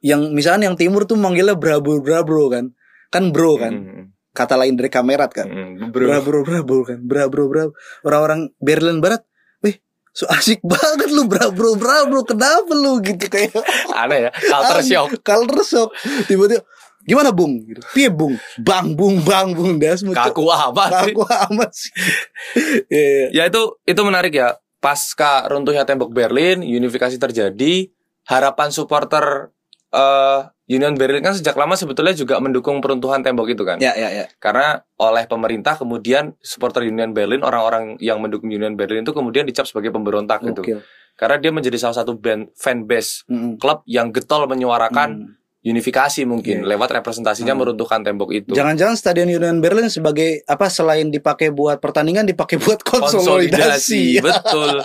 yang 0.00 0.28
misalnya 0.30 0.68
yang 0.68 0.76
timur 0.76 1.02
tuh 1.02 1.16
manggilnya 1.16 1.56
brabro 1.56 1.98
brabro 1.98 2.46
kan 2.46 2.76
kan 3.08 3.32
bro 3.32 3.56
kan 3.56 3.72
Mm-mm. 3.72 4.04
kata 4.30 4.54
lain 4.54 4.76
dari 4.76 4.88
kamerat 4.88 5.32
kan 5.32 5.48
Mm-mm. 5.48 5.88
Bro. 5.88 6.04
brabro 6.04 6.38
brabro 6.42 6.80
kan 6.82 6.98
brabro 7.00 7.44
brabro 7.46 7.72
orang-orang 8.02 8.52
Berlin 8.58 8.98
Barat 8.98 9.24
wih 9.60 9.80
so 10.10 10.28
asik 10.28 10.60
banget 10.60 11.08
lu 11.08 11.24
brabro 11.24 11.72
brabro 11.74 12.20
kenapa 12.22 12.72
lu 12.72 13.00
gitu 13.00 13.24
kayak 13.26 13.56
Aneh 14.00 14.26
ya. 14.26 14.30
Culture 14.32 14.82
shock. 14.82 15.08
culture 15.20 15.62
shock 15.62 15.88
tiba-tiba 16.26 16.60
gimana 17.02 17.34
bung 17.34 17.58
gitu 17.66 17.82
piye 17.90 18.06
bung 18.08 18.38
bang 18.58 18.94
bung 18.94 19.18
bang 19.20 19.50
bung 19.50 19.74
das 19.76 20.06
Kaku 20.06 20.46
sih? 20.46 21.10
kaku 21.10 21.22
amat 21.26 21.70
sih 21.74 21.90
Iya, 22.94 23.02
iya. 23.02 23.26
Ya 23.34 23.42
itu 23.50 23.62
itu 23.82 24.00
menarik 24.02 24.30
ya. 24.30 24.54
Pasca 24.82 25.46
runtuhnya 25.46 25.86
tembok 25.86 26.10
Berlin, 26.10 26.66
unifikasi 26.66 27.14
terjadi, 27.14 27.86
harapan 28.26 28.74
supporter 28.74 29.54
eh, 29.94 30.40
Union 30.72 30.96
Berlin 30.96 31.20
kan 31.20 31.36
sejak 31.36 31.54
lama 31.54 31.76
sebetulnya 31.76 32.16
juga 32.16 32.40
mendukung 32.40 32.80
peruntuhan 32.80 33.20
tembok 33.20 33.52
itu 33.52 33.62
kan. 33.62 33.78
Ya, 33.78 33.92
ya, 33.92 34.08
ya. 34.08 34.26
Karena 34.40 34.80
oleh 34.98 35.28
pemerintah 35.28 35.76
kemudian 35.76 36.34
supporter 36.40 36.82
Union 36.82 37.12
Berlin 37.12 37.44
orang-orang 37.44 38.00
yang 38.00 38.18
mendukung 38.18 38.48
Union 38.48 38.74
Berlin 38.74 39.04
itu 39.04 39.12
kemudian 39.12 39.44
dicap 39.44 39.68
sebagai 39.68 39.92
pemberontak 39.92 40.40
gitu. 40.42 40.64
Gokil. 40.64 40.80
Karena 41.12 41.36
dia 41.36 41.52
menjadi 41.52 41.76
salah 41.76 42.02
satu 42.02 42.16
band 42.16 42.56
fan 42.56 42.88
base 42.88 43.28
Mm-mm. 43.28 43.60
klub 43.60 43.84
yang 43.84 44.10
getol 44.10 44.48
menyuarakan 44.48 45.10
Mm. 45.12 45.41
Unifikasi 45.62 46.26
mungkin 46.26 46.66
Iya. 46.66 46.74
lewat 46.74 46.90
representasinya 46.92 47.54
Hmm. 47.54 47.62
meruntuhkan 47.62 48.02
tembok 48.02 48.34
itu. 48.34 48.50
Jangan-jangan 48.50 48.98
Stadion 48.98 49.30
Union 49.30 49.62
Berlin 49.62 49.86
sebagai 49.86 50.42
apa 50.44 50.66
selain 50.66 51.06
dipakai 51.08 51.54
buat 51.54 51.78
pertandingan 51.78 52.26
dipakai 52.26 52.58
buat 52.58 52.82
konsolidasi. 52.90 54.18
betul. 54.18 54.82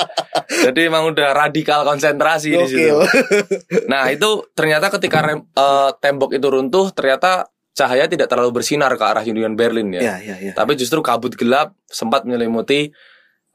Jadi 0.48 0.80
emang 0.86 1.10
udah 1.10 1.34
radikal 1.34 1.82
konsentrasi 1.82 2.54
di 2.54 2.66
situ. 2.68 2.94
Nah, 3.92 4.10
itu 4.10 4.46
ternyata 4.54 4.94
ketika 4.94 5.24
rem- 5.24 5.48
eh, 5.48 5.90
tembok 5.98 6.32
itu 6.32 6.46
runtuh, 6.46 6.92
ternyata 6.92 7.50
cahaya 7.74 8.06
tidak 8.06 8.28
terlalu 8.28 8.54
bersinar 8.54 8.94
ke 8.94 9.04
arah 9.04 9.22
Union 9.22 9.54
Berlin 9.54 9.94
ya. 9.94 10.02
Ya, 10.02 10.16
ya, 10.20 10.36
ya. 10.42 10.54
Tapi 10.54 10.74
justru 10.74 11.02
kabut 11.02 11.34
gelap 11.34 11.74
sempat 11.86 12.22
menyelimuti 12.22 12.94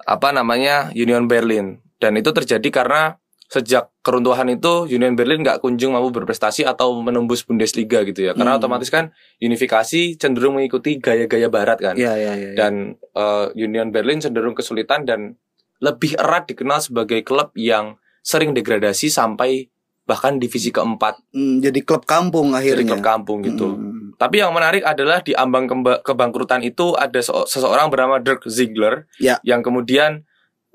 apa 0.02 0.30
namanya 0.30 0.90
Union 0.92 1.26
Berlin. 1.26 1.78
Dan 1.98 2.18
itu 2.18 2.35
terjadi 2.35 2.66
karena 2.68 3.21
sejak 3.52 3.92
keruntuhan 4.00 4.48
itu 4.48 4.88
Union 4.88 5.12
Berlin 5.12 5.44
nggak 5.44 5.60
kunjung 5.60 5.92
mampu 5.92 6.08
berprestasi 6.10 6.64
atau 6.64 6.96
menembus 6.96 7.44
Bundesliga 7.44 8.00
gitu 8.00 8.24
ya. 8.24 8.32
Karena 8.32 8.56
Hmm. 8.56 8.60
otomatis 8.64 8.88
kan 8.88 9.12
unifikasi 9.36 10.16
cenderung 10.16 10.56
mengikuti 10.56 10.96
gaya-gaya 10.96 11.52
barat 11.52 11.76
kan. 11.76 11.92
Ya, 11.94 12.16
ya, 12.16 12.32
ya. 12.32 12.48
ya. 12.48 12.56
Dan 12.56 12.96
eh, 12.96 13.46
Union 13.54 13.92
Berlin 13.92 14.18
cenderung 14.18 14.56
kesulitan 14.56 15.04
dan 15.04 15.36
lebih 15.78 16.16
erat 16.16 16.48
dikenal 16.48 16.80
sebagai 16.80 17.20
klub 17.20 17.52
yang 17.52 18.00
sering 18.22 18.50
degradasi 18.50 19.10
sampai 19.10 19.68
bahkan 20.02 20.34
divisi 20.34 20.70
keempat 20.70 21.20
Hmm, 21.30 21.60
jadi 21.60 21.78
klub 21.82 22.02
kampung 22.04 22.54
akhirnya. 22.54 22.88
klub 22.88 23.04
kampung 23.04 23.38
gitu. 23.42 23.68
Mm. 23.68 24.16
Tapi 24.16 24.38
yang 24.38 24.50
menarik 24.50 24.82
adalah 24.82 25.20
di 25.20 25.30
ambang 25.32 25.66
kebangkrutan 26.00 26.62
itu 26.62 26.94
ada 26.94 27.18
seo- 27.18 27.44
seseorang 27.44 27.86
bernama 27.86 28.16
Dirk 28.16 28.46
Ziegler 28.46 29.06
Ya. 29.18 29.38
yang 29.42 29.60
kemudian 29.60 30.22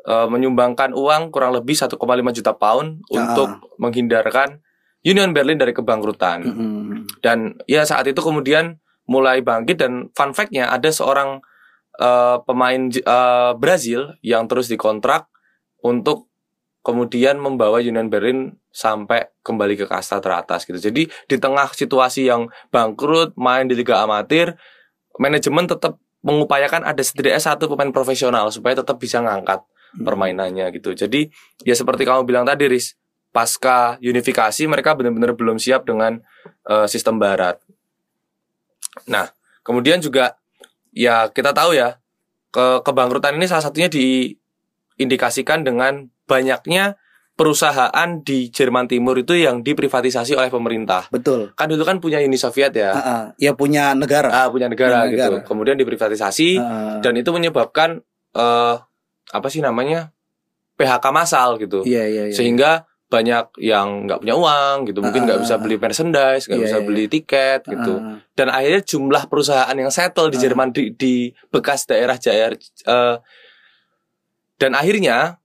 eh, 0.08 0.28
menyumbangkan 0.32 0.96
uang 0.96 1.30
kurang 1.30 1.52
lebih 1.52 1.76
1,5 1.76 2.00
juta 2.32 2.56
pound 2.56 3.04
Ya. 3.12 3.28
untuk 3.28 3.68
menghindarkan 3.78 4.64
Union 5.04 5.32
Berlin 5.32 5.60
dari 5.60 5.72
kebangkrutan. 5.72 6.44
Mm-mm. 6.44 7.22
Dan 7.22 7.60
ya 7.70 7.84
saat 7.84 8.08
itu 8.08 8.20
kemudian 8.20 8.80
mulai 9.08 9.40
bangkit 9.40 9.80
dan 9.80 10.12
fun 10.16 10.32
fact-nya 10.36 10.68
ada 10.68 10.90
seorang 10.92 11.40
eh, 12.00 12.38
pemain 12.44 12.82
eh, 12.92 13.52
Brazil 13.60 14.16
yang 14.24 14.48
terus 14.48 14.68
dikontrak 14.72 15.28
untuk 15.84 16.28
kemudian 16.84 17.36
membawa 17.36 17.84
Union 17.84 18.08
Berlin 18.08 18.56
sampai 18.72 19.28
kembali 19.44 19.76
ke 19.76 19.86
kasta 19.92 20.24
teratas 20.24 20.64
gitu. 20.64 20.80
Jadi 20.80 21.12
di 21.28 21.36
tengah 21.36 21.68
situasi 21.76 22.32
yang 22.32 22.48
bangkrut, 22.72 23.36
main 23.36 23.68
di 23.68 23.76
liga 23.76 24.00
amatir, 24.00 24.56
manajemen 25.20 25.68
tetap 25.68 26.00
mengupayakan 26.24 26.88
ada 26.88 27.04
setidaknya 27.04 27.44
satu 27.44 27.68
pemain 27.68 27.92
profesional 27.92 28.48
supaya 28.56 28.80
tetap 28.80 28.98
bisa 29.04 29.20
ngangkat 29.20 29.64
permainannya 30.02 30.70
gitu. 30.74 30.94
Jadi 30.94 31.30
ya 31.66 31.74
seperti 31.74 32.06
kamu 32.06 32.24
bilang 32.26 32.46
tadi 32.46 32.70
Riz, 32.70 32.94
pasca 33.34 33.98
unifikasi 34.02 34.64
mereka 34.66 34.94
benar-benar 34.98 35.34
belum 35.38 35.58
siap 35.58 35.86
dengan 35.86 36.22
eh, 36.70 36.88
sistem 36.90 37.18
barat. 37.18 37.58
Nah, 39.10 39.30
kemudian 39.62 40.02
juga 40.02 40.38
ya 40.94 41.30
kita 41.30 41.54
tahu 41.54 41.78
ya 41.78 42.02
ke 42.50 42.82
kebangkrutan 42.82 43.38
ini 43.38 43.46
salah 43.46 43.62
satunya 43.62 43.86
diindikasikan 43.92 45.62
dengan 45.62 46.10
banyaknya 46.26 46.98
perusahaan 47.38 48.10
di 48.26 48.50
Jerman 48.50 48.90
Timur 48.90 49.14
itu 49.22 49.38
yang 49.38 49.62
diprivatisasi 49.62 50.34
oleh 50.34 50.50
pemerintah. 50.50 51.06
Betul. 51.14 51.54
Kan 51.54 51.70
dulu 51.70 51.86
kan 51.86 52.02
punya 52.02 52.18
Uni 52.18 52.34
Soviet 52.34 52.74
ya. 52.74 52.98
Ah, 52.98 52.98
ah. 52.98 53.24
Ya 53.38 53.54
punya 53.54 53.94
negara. 53.94 54.34
Ah, 54.34 54.48
punya 54.50 54.66
negara 54.66 55.06
Punya 55.06 55.14
gitu. 55.14 55.32
negara. 55.38 55.46
Kemudian 55.46 55.78
diprivatisasi 55.78 56.58
Ah, 56.58 56.98
dan 57.06 57.14
itu 57.14 57.30
menyebabkan 57.30 58.02
eh 58.34 58.76
apa 59.30 59.48
sih 59.48 59.60
namanya? 59.60 60.12
PHK 60.76 61.06
massal 61.10 61.58
gitu. 61.58 61.82
Iya, 61.82 62.04
iya, 62.06 62.24
iya. 62.30 62.36
Sehingga 62.36 62.72
banyak 63.08 63.56
yang 63.64 64.04
nggak 64.04 64.20
punya 64.20 64.36
uang 64.36 64.78
gitu, 64.86 65.00
mungkin 65.00 65.24
nggak 65.24 65.40
Ah, 65.40 65.44
bisa 65.48 65.56
beli 65.56 65.76
merchandise, 65.76 66.44
nggak 66.46 66.60
Iya, 66.60 66.66
bisa 66.68 66.78
iya. 66.78 66.86
beli 66.86 67.04
tiket 67.08 67.62
gitu. 67.64 67.94
Ah, 67.98 68.20
Dan 68.36 68.48
akhirnya 68.52 68.82
jumlah 68.84 69.24
perusahaan 69.26 69.72
yang 69.72 69.88
settle 69.90 70.28
di 70.28 70.38
Ah. 70.38 70.44
Jerman 70.44 70.70
di, 70.70 70.92
di 70.92 71.14
bekas 71.48 71.88
daerah 71.88 72.20
daerah 72.20 72.54
eh, 72.60 73.16
dan 74.58 74.72
akhirnya 74.74 75.40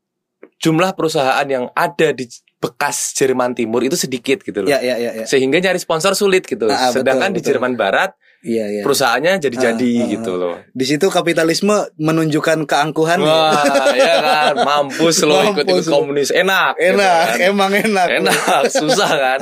jumlah 0.59 0.93
perusahaan 0.93 1.47
yang 1.47 1.71
ada 1.73 2.11
di 2.11 2.27
bekas 2.59 3.15
Jerman 3.15 3.53
Timur 3.53 3.83
itu 3.83 3.95
sedikit 3.95 4.39
gitu 4.41 4.63
loh. 4.63 4.71
ya, 4.71 4.79
ya, 4.79 4.95
ya, 4.95 5.11
ya. 5.23 5.27
Sehingga 5.27 5.59
nyari 5.59 5.79
sponsor 5.79 6.15
sulit 6.15 6.47
gitu. 6.47 6.67
Ah, 6.67 6.91
betul, 6.91 7.03
Sedangkan 7.03 7.31
di 7.31 7.39
betul. 7.39 7.49
Jerman 7.55 7.75
Barat 7.75 8.15
Iya, 8.43 8.65
iya. 8.69 8.83
perusahaannya 8.83 9.39
jadi-jadi 9.39 9.91
Ah, 9.95 10.03
ah, 10.03 10.09
gitu 10.11 10.33
loh. 10.35 10.55
Di 10.69 10.83
situ 10.83 11.07
kapitalisme 11.07 11.73
menunjukkan 11.97 12.67
keangkuhan. 12.67 13.23
Wah, 13.23 13.55
ya 13.95 14.19
kan, 14.19 14.55
mampus 14.61 15.23
lo 15.23 15.39
ikut 15.45 15.63
ikut 15.63 15.63
Mampus 15.63 15.87
lo. 15.87 15.93
komunis, 15.97 16.29
enak, 16.29 16.75
gitu 16.75 16.99
Enak, 16.99 17.23
kan. 17.25 17.39
emang 17.41 17.71
enak. 17.73 18.09
enak, 18.19 18.63
susah 18.69 19.11
kan. 19.11 19.41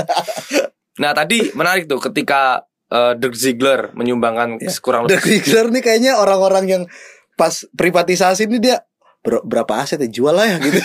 Nah 0.97 1.11
tadi 1.11 1.49
menarik 1.51 1.89
tuh 1.89 1.97
ketika 1.99 2.61
eh, 2.87 3.17
Dirk 3.17 3.33
Ziegler 3.33 3.89
menyumbangkan 3.93 4.61
Ya. 4.61 4.69
kurang 4.79 5.09
Dirk 5.09 5.25
lebih 5.25 5.41
Ziegler 5.41 5.67
nih 5.71 5.81
kayaknya 5.81 6.13
orang-orang 6.15 6.65
yang 6.69 6.83
pas 7.35 7.65
privatisasi 7.73 8.45
ini 8.45 8.61
dia 8.61 8.85
"Ber- 9.21 9.45
berapa 9.45 9.73
aset 9.79 9.99
ya 9.99 10.09
jual 10.09 10.33
lah 10.33 10.47
ya 10.47 10.57
gitu. 10.59 10.81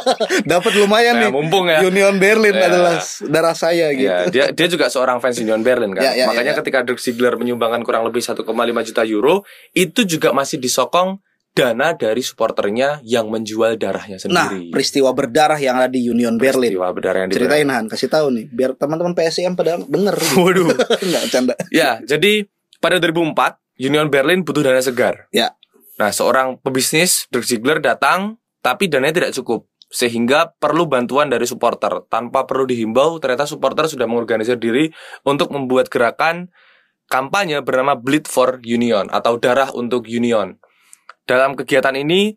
Dapat 0.46 0.72
lumayan 0.76 1.14
Nah, 1.16 1.26
nih. 1.26 1.30
mumpung 1.30 1.66
ya. 1.66 1.82
Union 1.82 2.16
Berlin 2.16 2.52
Ya. 2.52 2.66
adalah 2.66 2.94
darah 3.24 3.52
saya 3.52 3.90
gitu. 3.90 4.06
Ya, 4.06 4.16
dia 4.26 4.44
dia 4.50 4.66
juga 4.66 4.86
seorang 4.86 5.18
fans 5.18 5.36
Union 5.36 5.60
Berlin 5.60 5.90
kan. 5.90 6.02
Ya, 6.02 6.14
ya, 6.14 6.24
Makanya 6.26 6.44
ya, 6.44 6.54
ya. 6.54 6.58
ketika 6.58 6.78
Dirk 6.80 6.98
Ziegler 6.98 7.34
menyumbangkan 7.34 7.82
kurang 7.82 8.04
lebih 8.04 8.20
1,5 8.20 8.46
juta 8.84 9.02
euro, 9.04 9.42
itu 9.72 10.04
juga 10.04 10.30
masih 10.30 10.56
disokong 10.56 11.18
dana 11.50 11.90
dari 11.92 12.22
supporternya 12.22 13.02
yang 13.02 13.26
menjual 13.26 13.74
darahnya 13.74 14.22
Nah, 14.24 14.46
sendiri. 14.46 14.70
peristiwa 14.70 15.10
berdarah 15.10 15.58
yang 15.58 15.74
ada 15.76 15.90
di 15.90 15.98
Union 16.00 16.38
Berlin. 16.38 16.70
Peristiwa 16.70 16.94
berdarah 16.94 17.18
yang 17.20 17.30
Ceritain 17.30 17.66
Han, 17.68 17.84
kasih 17.86 18.06
tahu 18.06 18.30
nih 18.30 18.46
biar 18.48 18.70
teman-teman 18.72 19.12
PSIM 19.12 19.54
pada 19.54 19.82
denger. 19.82 20.14
Waduh. 20.38 20.70
Enggak 21.04 21.24
canda. 21.28 21.54
Ya, 21.68 21.98
jadi 22.00 22.46
pada 22.78 22.96
2004 22.96 23.34
Union 23.82 24.06
Berlin 24.06 24.40
butuh 24.40 24.62
dana 24.62 24.78
segar. 24.78 25.26
Ya. 25.30 25.58
Nah, 26.00 26.08
seorang 26.08 26.56
pebisnis 26.64 27.28
Dirk 27.28 27.44
Ziegler 27.44 27.84
datang, 27.84 28.40
tapi 28.64 28.88
dananya 28.88 29.20
tidak 29.20 29.32
cukup. 29.36 29.68
Sehingga 29.92 30.56
perlu 30.56 30.88
bantuan 30.88 31.28
dari 31.28 31.44
supporter. 31.44 32.08
Tanpa 32.08 32.48
perlu 32.48 32.64
dihimbau, 32.64 33.20
ternyata 33.20 33.44
supporter 33.44 33.84
sudah 33.84 34.08
mengorganisir 34.08 34.56
diri 34.56 34.88
untuk 35.28 35.52
membuat 35.52 35.92
gerakan 35.92 36.48
kampanye 37.10 37.60
bernama 37.60 38.00
Bleed 38.00 38.24
for 38.24 38.64
Union 38.64 39.12
atau 39.12 39.36
Darah 39.36 39.68
untuk 39.76 40.08
Union. 40.08 40.56
Dalam 41.28 41.52
kegiatan 41.52 41.92
ini, 41.92 42.32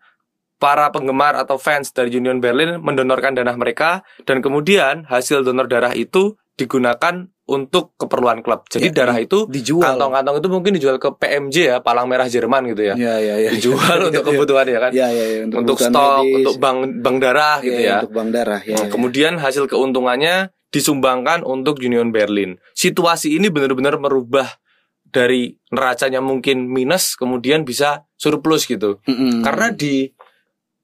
para 0.63 0.91
penggemar 0.95 1.36
atau 1.36 1.60
fans 1.60 1.91
dari 1.91 2.12
Union 2.15 2.39
Berlin 2.39 2.80
mendonorkan 2.80 3.36
dana 3.36 3.52
mereka 3.52 3.99
dan 4.23 4.39
kemudian 4.39 5.04
hasil 5.12 5.43
donor 5.43 5.67
darah 5.67 5.91
itu 5.91 6.39
digunakan 6.56 7.28
untuk 7.43 7.91
keperluan 7.99 8.39
klub. 8.39 8.63
Jadi 8.71 8.88
Ya, 8.88 9.03
darah 9.03 9.19
itu 9.19 9.43
dijual. 9.51 9.84
kantong-kantong 9.84 10.39
itu 10.39 10.47
mungkin 10.47 10.71
dijual 10.79 10.95
ke 10.95 11.12
PMJ 11.12 11.56
ya, 11.60 11.77
Palang 11.84 12.08
Merah 12.08 12.32
Jerman 12.32 12.71
gitu 12.71 12.88
ya. 12.88 12.95
Ya, 12.95 13.19
ya, 13.19 13.36
ya. 13.36 13.49
Dijual 13.51 13.99
untuk 14.08 14.23
kebutuhan 14.23 14.63
ya 14.63 14.79
kan. 14.79 14.91
Ya, 14.95 15.08
ya, 15.12 15.25
ya. 15.27 15.39
untuk 15.43 15.75
kebutuhan 15.75 15.91
stok, 15.91 16.19
medis. 16.23 16.36
untuk 16.39 16.56
bank 16.58 16.77
bank 17.03 17.15
darah 17.19 17.58
gitu 17.60 17.75
Iya, 17.75 17.84
ya. 17.84 17.95
Untuk 17.99 18.13
bank 18.15 18.29
darah 18.32 18.62
ya. 18.63 18.75
Nah, 18.79 18.86
ya. 18.88 18.91
kemudian 18.91 19.34
hasil 19.38 19.63
keuntungannya 19.67 20.36
disumbangkan 20.71 21.43
untuk 21.43 21.84
Union 21.84 22.10
Berlin. 22.10 22.56
Situasi 22.73 23.36
ini 23.36 23.51
benar-benar 23.51 23.99
merubah 23.99 24.47
dari 25.06 25.53
neracanya 25.69 26.23
mungkin 26.23 26.65
minus 26.65 27.13
kemudian 27.13 27.67
bisa 27.67 28.08
surplus 28.15 28.65
gitu. 28.65 29.03
Mm-mm. 29.06 29.43
Karena 29.43 29.69
di 29.69 30.10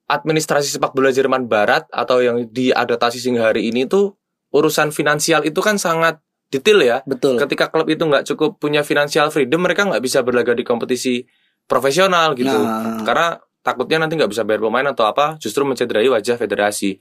administrasi 0.05 0.75
sepak 0.75 0.93
bola 0.93 1.09
Jerman 1.09 1.45
Barat 1.45 1.85
atau 1.89 2.19
yang 2.19 2.49
diadaptasi 2.49 3.21
hingga 3.21 3.49
hari 3.49 3.69
ini 3.69 3.85
tuh 3.85 4.17
urusan 4.49 4.89
finansial 4.89 5.45
itu 5.45 5.61
kan 5.61 5.77
sangat 5.77 6.21
detail 6.49 6.79
ya. 6.81 6.97
betul. 7.05 7.37
Ketika 7.37 7.69
klub 7.69 7.87
itu 7.87 8.01
nggak 8.01 8.25
cukup 8.33 8.57
punya 8.57 8.81
financial 8.81 9.29
freedom, 9.29 9.61
mereka 9.61 9.85
nggak 9.85 10.01
bisa 10.01 10.25
berlaga 10.25 10.57
di 10.57 10.65
kompetisi 10.65 11.21
profesional 11.69 12.33
gitu. 12.33 12.49
Nah, 12.49 13.05
Karena 13.05 13.37
takutnya 13.61 14.05
nanti 14.05 14.17
nggak 14.17 14.31
bisa 14.33 14.43
bayar 14.43 14.65
pemain 14.65 14.89
atau 14.89 15.05
apa, 15.05 15.37
justru 15.37 15.61
mencederai 15.63 16.09
wajah 16.09 16.35
federasi. 16.35 16.97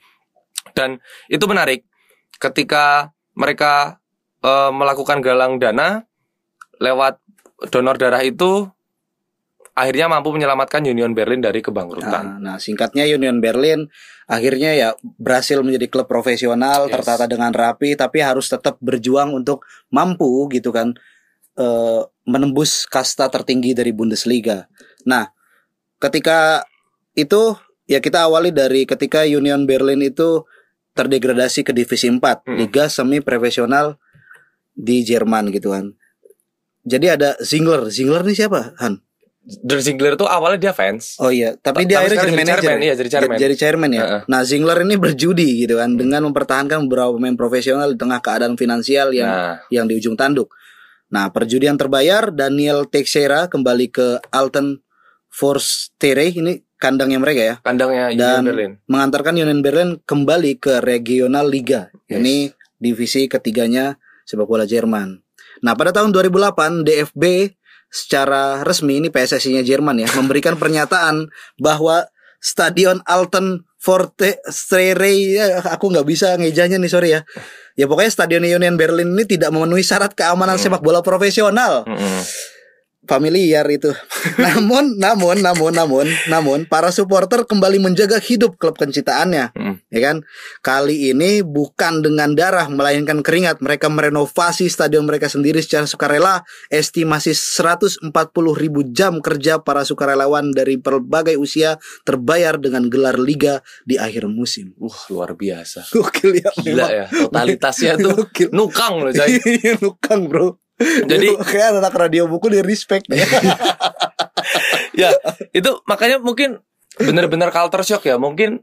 Dan 0.77 1.01
itu 1.33 1.45
menarik. 1.49 1.89
Ketika 2.37 3.11
mereka 3.35 3.99
eh, 4.45 4.71
melakukan 4.71 5.25
galang 5.25 5.57
dana 5.57 6.05
lewat 6.79 7.19
donor 7.73 7.97
darah 7.99 8.23
itu, 8.23 8.69
akhirnya 9.79 10.11
mampu 10.11 10.35
menyelamatkan 10.35 10.83
Union 10.83 11.15
Berlin 11.15 11.39
dari 11.39 11.63
kebangkrutan. 11.63 12.43
Nah, 12.43 12.43
nah, 12.43 12.57
singkatnya 12.59 13.07
Union 13.07 13.39
Berlin 13.39 13.87
akhirnya 14.27 14.75
ya 14.75 14.89
berhasil 15.17 15.63
menjadi 15.63 15.87
klub 15.87 16.11
profesional 16.11 16.91
Yes. 16.91 16.99
tertata 16.99 17.25
dengan 17.31 17.55
rapi 17.55 17.95
tapi 17.95 18.19
harus 18.19 18.51
tetap 18.51 18.77
berjuang 18.83 19.33
untuk 19.33 19.63
mampu 19.89 20.51
gitu 20.51 20.75
kan 20.75 20.99
eh, 21.55 22.03
menembus 22.27 22.87
kasta 22.87 23.31
tertinggi 23.31 23.75
dari 23.75 23.91
Bundesliga. 23.91 24.67
Nah, 25.07 25.31
ketika 25.99 26.63
itu 27.15 27.55
ya 27.87 27.99
kita 27.99 28.27
awali 28.29 28.55
dari 28.55 28.85
ketika 28.85 29.25
Union 29.25 29.67
Berlin 29.67 30.03
itu 30.05 30.45
terdegradasi 30.95 31.63
ke 31.63 31.71
divisi 31.75 32.11
4, 32.11 32.43
Hmm. 32.47 32.59
liga 32.59 32.87
semi 32.91 33.19
profesional 33.19 33.99
di 34.75 35.03
Jerman 35.03 35.51
gitu 35.51 35.75
kan. 35.75 35.95
Jadi 36.87 37.07
ada 37.11 37.35
Zingler. 37.43 37.91
Zingler 37.91 38.23
nih 38.23 38.39
siapa, 38.39 38.75
Han? 38.79 39.03
Der 39.49 39.81
Ziegler 39.81 40.13
tuh 40.21 40.29
awalnya 40.29 40.69
dia 40.69 40.75
fans. 40.77 41.17
Oh 41.17 41.33
iya, 41.33 41.57
tapi 41.57 41.89
dia 41.89 42.05
akhirnya 42.05 42.21
jadi 42.21 42.37
manajer. 42.37 42.61
chairman, 42.61 42.85
iya, 42.85 42.95
jadi 43.01 43.09
chairman. 43.09 43.37
Jadi 43.41 43.55
chairman 43.57 43.91
ya. 43.97 44.03
Heeh. 44.05 44.21
Nah, 44.29 44.41
Zingler 44.45 44.85
ini 44.85 45.01
berjudi 45.01 45.65
gitu 45.65 45.81
kan 45.81 45.97
dengan 45.97 46.29
mempertahankan 46.29 46.85
beberapa 46.85 47.17
pemain 47.17 47.33
profesional 47.33 47.89
di 47.89 47.97
tengah 47.97 48.21
keadaan 48.21 48.61
finansial 48.61 49.17
yang 49.17 49.33
Nah, 49.33 49.57
yang 49.73 49.89
di 49.89 49.97
ujung 49.97 50.21
tanduk. 50.21 50.53
Nah, 51.09 51.33
perjudian 51.33 51.81
terbayar, 51.81 52.29
Daniel 52.29 52.85
Teixeira 52.85 53.49
kembali 53.49 53.89
ke 53.89 54.21
Alten 54.29 54.85
Forstere 55.33 56.29
ini 56.29 56.61
kandangnya 56.77 57.19
mereka 57.21 57.41
ya. 57.41 57.55
kandangnya 57.65 58.13
Dan 58.13 58.45
Union 58.45 58.49
Berlin. 58.53 58.73
mengantarkan 58.85 59.35
Union 59.35 59.61
Berlin 59.65 59.91
kembali 60.05 60.61
ke 60.61 60.85
Regional 60.85 61.49
Liga. 61.49 61.89
Yes. 62.05 62.21
Ini 62.21 62.37
divisi 62.77 63.27
ketiganya 63.27 63.97
sepak 64.29 64.45
bola 64.45 64.69
Jerman. 64.69 65.25
Nah, 65.65 65.75
pada 65.75 65.91
tahun 65.91 66.15
2008 66.15 66.87
DFB 66.87 67.25
secara 67.89 68.63
resmi 68.65 69.01
ini 69.01 69.09
PSSI-nya 69.09 69.65
Jerman 69.65 70.01
ya 70.05 70.09
memberikan 70.17 70.57
pernyataan 70.61 71.29
bahwa 71.57 72.09
Stadion 72.39 73.03
Alten 73.03 73.67
Forte 73.79 74.43
Strere 74.47 75.11
ya, 75.15 75.63
aku 75.63 75.91
nggak 75.91 76.07
bisa 76.07 76.35
ngejanya 76.39 76.79
nih 76.79 76.91
sorry 76.91 77.11
ya. 77.15 77.23
Ya 77.79 77.87
pokoknya 77.87 78.11
Stadion 78.11 78.43
Union 78.43 78.75
Berlin 78.75 79.15
ini 79.15 79.23
tidak 79.27 79.55
memenuhi 79.55 79.87
syarat 79.87 80.15
keamanan 80.15 80.59
sepak 80.59 80.83
bola 80.83 80.99
profesional 80.99 81.87
Mm-mm. 81.87 82.21
Familiar 83.09 83.65
itu. 83.67 83.91
namun, 84.39 85.01
namun, 85.01 85.41
namun, 85.41 85.73
namun, 85.73 86.07
namun, 86.29 86.59
para 86.69 86.93
supporter 86.93 87.43
kembali 87.43 87.81
menjaga 87.81 88.21
hidup 88.21 88.61
klub 88.61 88.77
kencitaannya, 88.77 89.51
Mm. 89.57 89.75
ya 89.89 90.01
kan? 90.05 90.17
Kali 90.61 91.11
ini 91.11 91.41
bukan 91.41 92.05
dengan 92.05 92.37
darah, 92.37 92.69
melainkan 92.69 93.25
keringat. 93.25 93.59
Mereka 93.59 93.89
merenovasi 93.89 94.69
stadion 94.69 95.09
mereka 95.09 95.27
sendiri 95.27 95.59
secara 95.59 95.89
sukarela. 95.89 96.45
Estimasi 96.69 97.33
140 97.33 98.05
ribu 98.53 98.85
jam 98.85 99.19
kerja 99.19 99.59
para 99.59 99.83
sukarelawan 99.83 100.53
dari 100.53 100.77
berbagai 100.77 101.41
usia 101.41 101.81
terbayar 102.05 102.61
dengan 102.61 102.87
gelar 102.87 103.17
liga 103.17 103.65
di 103.83 103.97
akhir 103.97 104.29
musim. 104.29 104.77
Uh, 104.77 104.93
luar 105.09 105.33
biasa. 105.33 105.89
Gokil 105.89 106.45
ya, 106.45 106.51
Gila 106.55 106.69
memang. 106.85 106.91
ya, 106.93 107.05
totalitasnya 107.09 107.93
tuh 107.97 108.13
Gokil. 108.29 108.49
nukang 108.53 109.01
loh, 109.01 109.11
coy. 109.11 109.31
Iya, 109.59 109.81
Nukang 109.81 110.29
bro. 110.29 110.61
Jadi- 110.81 111.35
kayak 111.37 111.77
anak 111.77 111.93
radio 111.93 112.25
buku 112.25 112.49
di 112.49 112.61
respect 112.61 113.07
ya. 113.09 113.23
ya, 114.97 115.11
itu 115.51 115.71
makanya 115.85 116.19
mungkin 116.19 116.59
benar-benar 116.97 117.51
culture 117.51 117.85
shock 117.85 118.05
ya. 118.05 118.17
Mungkin 118.17 118.63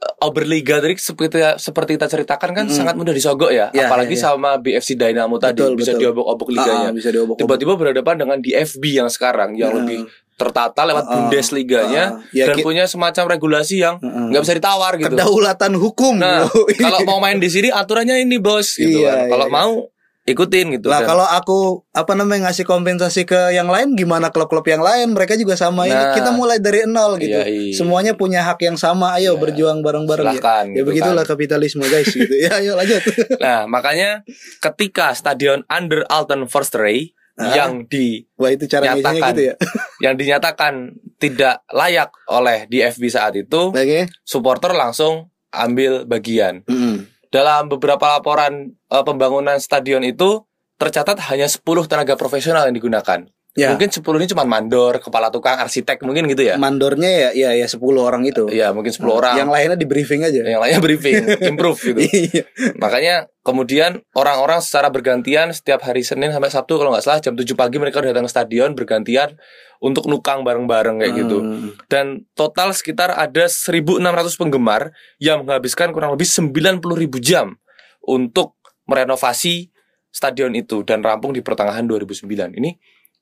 uh, 0.00 0.26
Oberliga 0.26 0.78
tadi 0.78 0.96
seperti 0.96 1.36
seperti 1.56 1.90
kita 1.94 2.06
ceritakan 2.06 2.50
kan 2.54 2.64
Mm. 2.64 2.74
sangat 2.74 2.94
mudah 2.94 3.12
disogok 3.12 3.50
ya, 3.50 3.68
Ya, 3.70 3.86
apalagi 3.86 4.14
ya, 4.14 4.18
ya. 4.18 4.24
sama 4.26 4.56
BFC 4.56 4.94
Dynamo 4.94 5.36
tadi 5.36 5.60
Betul, 5.60 5.76
bisa 5.76 5.92
diobok-obok 5.92 6.48
liganya. 6.50 6.88
Ah, 6.88 6.92
bisa 6.92 7.08
diobok 7.08 7.36
Tiba-tiba 7.36 7.72
berhadapan 7.74 8.14
dengan 8.18 8.38
DFB 8.38 8.84
yang 8.96 9.08
sekarang 9.08 9.52
yang 9.54 9.70
Ah. 9.70 9.76
lebih 9.78 10.00
tertata 10.34 10.80
lewat 10.82 11.04
Ah, 11.04 11.12
Bundesliganya 11.14 12.04
ah, 12.16 12.32
ya, 12.32 12.48
dan 12.48 12.56
ki- 12.56 12.64
punya 12.64 12.84
semacam 12.84 13.24
regulasi 13.30 13.76
yang 13.78 14.00
nggak 14.00 14.40
bisa 14.40 14.56
ditawar 14.56 14.96
gitu. 14.96 15.12
kedaulatan 15.12 15.76
hukum. 15.76 16.16
Nah, 16.16 16.48
kalau 16.78 17.04
mau 17.04 17.18
main 17.18 17.36
di 17.36 17.46
sini 17.46 17.68
aturannya 17.68 18.16
ini 18.18 18.36
bos 18.36 18.72
gitu 18.74 19.04
Iya, 19.04 19.28
kan. 19.28 19.28
Kalau 19.30 19.46
iya. 19.46 19.52
mau 19.54 19.72
ikutin 20.22 20.66
gitu. 20.72 20.86
lah 20.86 21.00
Dan- 21.00 21.08
kalau 21.08 21.24
aku 21.24 21.58
apa 21.90 22.12
namanya 22.12 22.46
ngasih 22.46 22.62
kompensasi 22.62 23.24
ke 23.24 23.50
yang 23.50 23.66
lain 23.66 23.92
gimana 23.92 24.28
klub-klub 24.28 24.62
yang 24.64 24.78
lain 24.78 25.10
mereka 25.10 25.34
juga 25.34 25.54
sama 25.54 25.84
ini 25.84 25.92
Nah. 25.92 26.12
kita 26.12 26.30
mulai 26.30 26.56
dari 26.56 26.84
nol 26.84 27.16
gitu 27.16 27.34
Iya, 27.34 27.44
iya. 27.44 27.72
semuanya 27.72 28.12
punya 28.12 28.42
hak 28.42 28.60
yang 28.60 28.76
sama 28.76 29.14
ayo 29.14 29.34
Iya. 29.34 29.40
berjuang 29.40 29.80
bareng-bareng 29.80 30.26
ya. 30.30 30.36
Ya 30.36 30.60
gitu 30.70 30.84
begitulah 30.86 31.24
kan. 31.24 31.30
kapitalisme 31.30 31.82
guys 31.82 32.06
gitu 32.06 32.30
ya 32.32 32.52
ayo 32.54 32.74
lanjut 32.74 33.00
Nah, 33.40 33.64
makanya 33.66 34.20
ketika 34.58 35.12
stadion 35.12 35.64
Under 35.66 36.04
Alten 36.06 36.44
Forsterei 36.44 37.16
Ah. 37.32 37.56
yang 37.56 37.88
di 37.88 38.20
wah 38.34 38.48
itu 38.48 38.68
cara 38.68 38.92
Nyatakan. 38.92 39.32
gitu 39.32 39.42
ya 39.42 39.54
yang 40.04 40.14
dinyatakan 40.14 40.74
tidak 41.16 41.64
layak 41.66 42.12
oleh 42.26 42.64
DFB 42.66 43.08
saat 43.08 43.32
itu, 43.34 43.72
oke 43.72 44.00
supporter 44.22 44.70
langsung 44.70 45.32
ambil 45.48 46.04
bagian. 46.04 46.60
Mm-mm. 46.64 47.08
Dalam 47.30 47.70
beberapa 47.70 48.18
laporan 48.18 48.74
eh, 48.74 49.04
pembangunan 49.06 49.56
stadion 49.62 50.02
itu 50.02 50.42
tercatat 50.76 51.16
hanya 51.30 51.46
10 51.46 51.62
tenaga 51.86 52.18
profesional 52.18 52.66
yang 52.66 52.74
digunakan. 52.74 53.30
Ya 53.52 53.74
Mungkin 53.74 53.90
10 53.90 54.00
ini 54.00 54.26
cuma 54.28 54.44
mandor, 54.44 54.98
kepala 54.98 55.26
tukang, 55.28 55.58
arsitek 55.58 55.98
mungkin 56.02 56.26
gitu 56.26 56.42
ya. 56.44 56.54
mandornya 56.54 57.10
ya 57.10 57.30
ya 57.34 57.50
ya 57.54 57.66
10 57.66 57.82
orang 57.96 58.22
itu 58.22 58.46
Ya, 58.46 58.70
mungkin 58.70 58.90
10 58.90 59.10
orang. 59.10 59.34
yang 59.36 59.50
lainnya 59.50 59.74
di 59.74 59.84
briefing 59.84 60.22
aja 60.22 60.38
yang 60.40 60.58
lainnya 60.58 60.78
briefing, 60.78 61.18
improve 61.50 61.78
gitu. 61.82 61.98
Iya. 62.00 62.42
Makanya 62.76 63.14
kemudian 63.40 64.06
orang-orang 64.12 64.62
secara 64.62 64.86
bergantian 64.88 65.50
setiap 65.50 65.82
hari 65.82 66.00
Senin 66.00 66.30
sampai 66.30 66.46
Sabtu 66.48 66.76
kalau 66.76 66.94
nggak 66.94 67.02
salah 67.02 67.18
jam 67.18 67.34
7 67.34 67.42
pagi 67.52 67.76
mereka 67.76 67.98
udah 67.98 68.10
datang 68.10 68.26
ke 68.26 68.32
stadion 68.32 68.70
bergantian 68.72 69.34
untuk 69.80 70.06
nukang 70.06 70.44
bareng-bareng 70.44 71.00
kayak 71.00 71.14
gitu. 71.16 71.38
Hmm. 71.40 71.72
Dan 71.88 72.06
total 72.32 72.70
sekitar 72.70 73.10
ada 73.10 73.48
1.600 73.48 73.98
penggemar 74.36 74.92
yang 75.16 75.42
menghabiskan 75.42 75.90
kurang 75.90 76.12
lebih 76.12 76.28
90.000 76.28 76.84
jam 77.18 77.56
untuk 78.00 78.60
merenovasi 78.84 79.72
stadion 80.10 80.52
itu 80.52 80.82
dan 80.82 81.00
rampung 81.00 81.30
di 81.30 81.40
pertengahan 81.40 81.82
2009. 81.82 82.28
Ini 82.52 82.70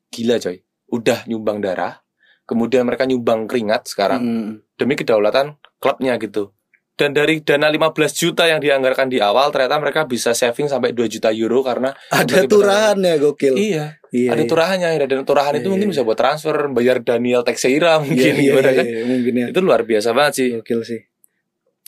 gila 0.09 0.37
coy. 0.38 0.61
Udah 0.88 1.25
nyumbang 1.25 1.61
darah, 1.61 2.01
kemudian 2.44 2.83
mereka 2.83 3.05
nyumbang 3.05 3.44
keringat 3.44 3.87
sekarang 3.87 4.21
Hmm. 4.21 4.53
demi 4.75 4.94
kedaulatan 4.94 5.57
klubnya 5.77 6.16
gitu. 6.16 6.53
Dan 6.99 7.14
dari 7.14 7.38
dana 7.47 7.71
15 7.71 8.11
juta 8.11 8.42
yang 8.44 8.59
dianggarkan 8.59 9.07
di 9.07 9.23
awal 9.23 9.55
ternyata 9.55 9.79
mereka 9.79 10.03
bisa 10.03 10.35
saving 10.35 10.66
sampai 10.66 10.90
2 10.90 11.07
juta 11.07 11.31
euro 11.31 11.62
karena 11.62 11.94
ada 12.11 12.27
bagi 12.27 12.51
turahan 12.51 12.99
ya 12.99 13.14
gokil 13.16 13.55
Iya, 13.55 14.03
iya 14.11 14.35
ada 14.35 14.42
iya. 14.42 14.51
turahannya 14.51 14.88
ya 14.90 15.07
dan 15.07 15.23
turahan 15.23 15.55
Iya, 15.55 15.62
itu 15.62 15.66
iya, 15.66 15.73
mungkin 15.73 15.88
iya. 15.88 15.94
bisa 15.94 16.03
buat 16.03 16.18
transfer, 16.18 16.57
bayar 16.68 16.99
Daniel 16.99 17.47
Teixeira 17.47 17.94
Iya, 17.94 18.03
mungkin 18.03 18.33
iya, 18.35 18.42
gimana 18.42 18.66
iya, 18.66 18.75
kan. 18.75 18.85
iya, 18.85 19.01
mungkin 19.07 19.33
ya 19.33 19.47
Itu 19.55 19.61
luar 19.62 19.87
biasa 19.87 20.11
banget 20.11 20.33
sih. 20.35 20.49
gokil 20.59 20.81
sih 20.83 21.01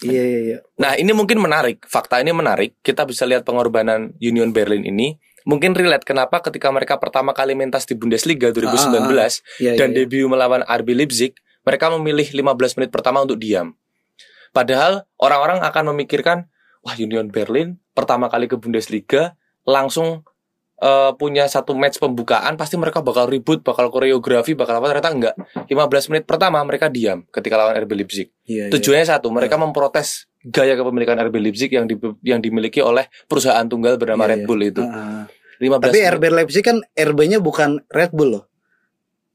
iya 0.01 0.23
iya 0.23 0.41
iya 0.47 0.59
Nah, 0.79 0.95
ini 0.95 1.11
mungkin 1.11 1.37
menarik. 1.37 1.85
Fakta 1.85 2.23
ini 2.23 2.31
menarik. 2.31 2.79
Kita 2.79 3.05
bisa 3.05 3.27
lihat 3.27 3.45
pengorbanan 3.45 4.17
Union 4.17 4.49
Berlin 4.49 4.81
ini. 4.81 5.13
Mungkin 5.51 5.75
relate 5.75 6.07
kenapa 6.07 6.39
ketika 6.47 6.71
mereka 6.71 6.95
pertama 7.03 7.35
kali 7.35 7.59
mentas 7.59 7.83
di 7.83 7.99
Bundesliga 7.99 8.55
2019 8.55 9.43
Iya, 9.59 9.75
dan 9.75 9.91
iya, 9.91 10.07
iya. 10.07 10.07
debut 10.07 10.31
melawan 10.31 10.63
RB 10.63 10.95
Leipzig, 10.95 11.35
mereka 11.67 11.91
memilih 11.91 12.31
15 12.31 12.79
menit 12.79 12.91
pertama 12.95 13.27
untuk 13.27 13.35
diam. 13.43 13.75
Padahal 14.55 15.11
orang-orang 15.19 15.59
akan 15.67 15.91
memikirkan, 15.95 16.47
wah 16.87 16.95
Union 16.95 17.27
Berlin 17.35 17.83
pertama 17.95 18.31
kali 18.31 18.47
ke 18.47 18.55
Bundesliga 18.55 19.35
langsung 19.67 20.23
eh, 20.81 21.13
punya 21.19 21.51
satu 21.51 21.75
match 21.75 21.99
pembukaan, 21.99 22.55
pasti 22.55 22.79
mereka 22.79 23.03
bakal 23.03 23.27
ribut, 23.27 23.67
bakal 23.67 23.91
koreografi, 23.91 24.55
bakal 24.55 24.79
apa 24.79 24.87
ternyata 24.95 25.11
enggak. 25.11 25.35
15 25.67 26.11
menit 26.15 26.25
pertama 26.31 26.63
mereka 26.63 26.87
diam 26.87 27.27
ketika 27.27 27.59
lawan 27.59 27.75
RB 27.75 27.91
Leipzig. 27.99 28.31
Iya, 28.47 28.71
iya. 28.71 28.73
Tujuannya 28.73 29.07
satu, 29.07 29.35
mereka 29.35 29.59
memprotes 29.59 30.31
gaya 30.41 30.73
kepemilikan 30.79 31.21
RB 31.21 31.37
Leipzig 31.37 31.71
yang 31.71 31.85
di, 31.85 32.01
yang 32.25 32.41
dimiliki 32.41 32.81
oleh 32.81 33.07
perusahaan 33.29 33.67
tunggal 33.69 34.01
bernama 34.01 34.25
Iya, 34.25 34.31
Red 34.35 34.41
iya. 34.41 34.49
Bull 34.49 34.63
itu. 34.65 34.83
Ah, 34.83 34.97
ah. 34.97 35.25
15 35.61 35.93
Tapi. 35.93 36.01
RB 36.17 36.25
Leipzig 36.33 36.65
kan 36.65 36.81
RB-nya 36.97 37.39
bukan 37.39 37.85
Red 37.93 38.17
Bull 38.17 38.41
loh. 38.41 38.45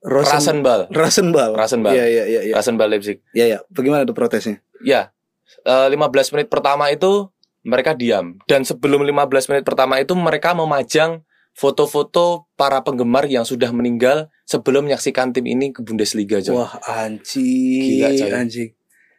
Rosen 0.05 0.37
Rasenball. 0.37 0.81
Rasenball. 0.93 1.51
Rasenball. 1.53 1.93
Iya 1.93 2.05
iya 2.05 2.23
iya 2.25 2.41
iya. 2.49 2.53
Rasenball 2.53 2.89
Leipzig. 2.89 3.21
Iya 3.33 3.45
iya. 3.45 3.59
Bagaimana 3.69 4.05
tuh 4.05 4.17
protesnya? 4.17 4.61
Ya, 4.85 5.13
eh, 5.65 5.87
15 5.89 6.33
menit 6.33 6.49
pertama 6.49 6.89
itu 6.93 7.29
mereka 7.65 7.97
diam 7.97 8.37
dan 8.45 8.61
sebelum 8.61 9.01
15 9.01 9.49
menit 9.49 9.63
pertama 9.65 9.97
itu 9.97 10.13
mereka 10.13 10.53
memajang 10.53 11.25
foto-foto 11.55 12.51
para 12.59 12.83
penggemar 12.83 13.25
yang 13.25 13.47
sudah 13.47 13.71
meninggal 13.71 14.27
sebelum 14.43 14.85
menyaksikan 14.85 15.31
tim 15.31 15.47
ini 15.47 15.71
ke 15.71 15.81
Bundesliga 15.81 16.43
coy. 16.43 16.53
Wah, 16.53 16.75
anjing. 16.83 18.03
Gila, 18.03 18.09
coy. 18.11 18.29
Anjing. 18.35 18.69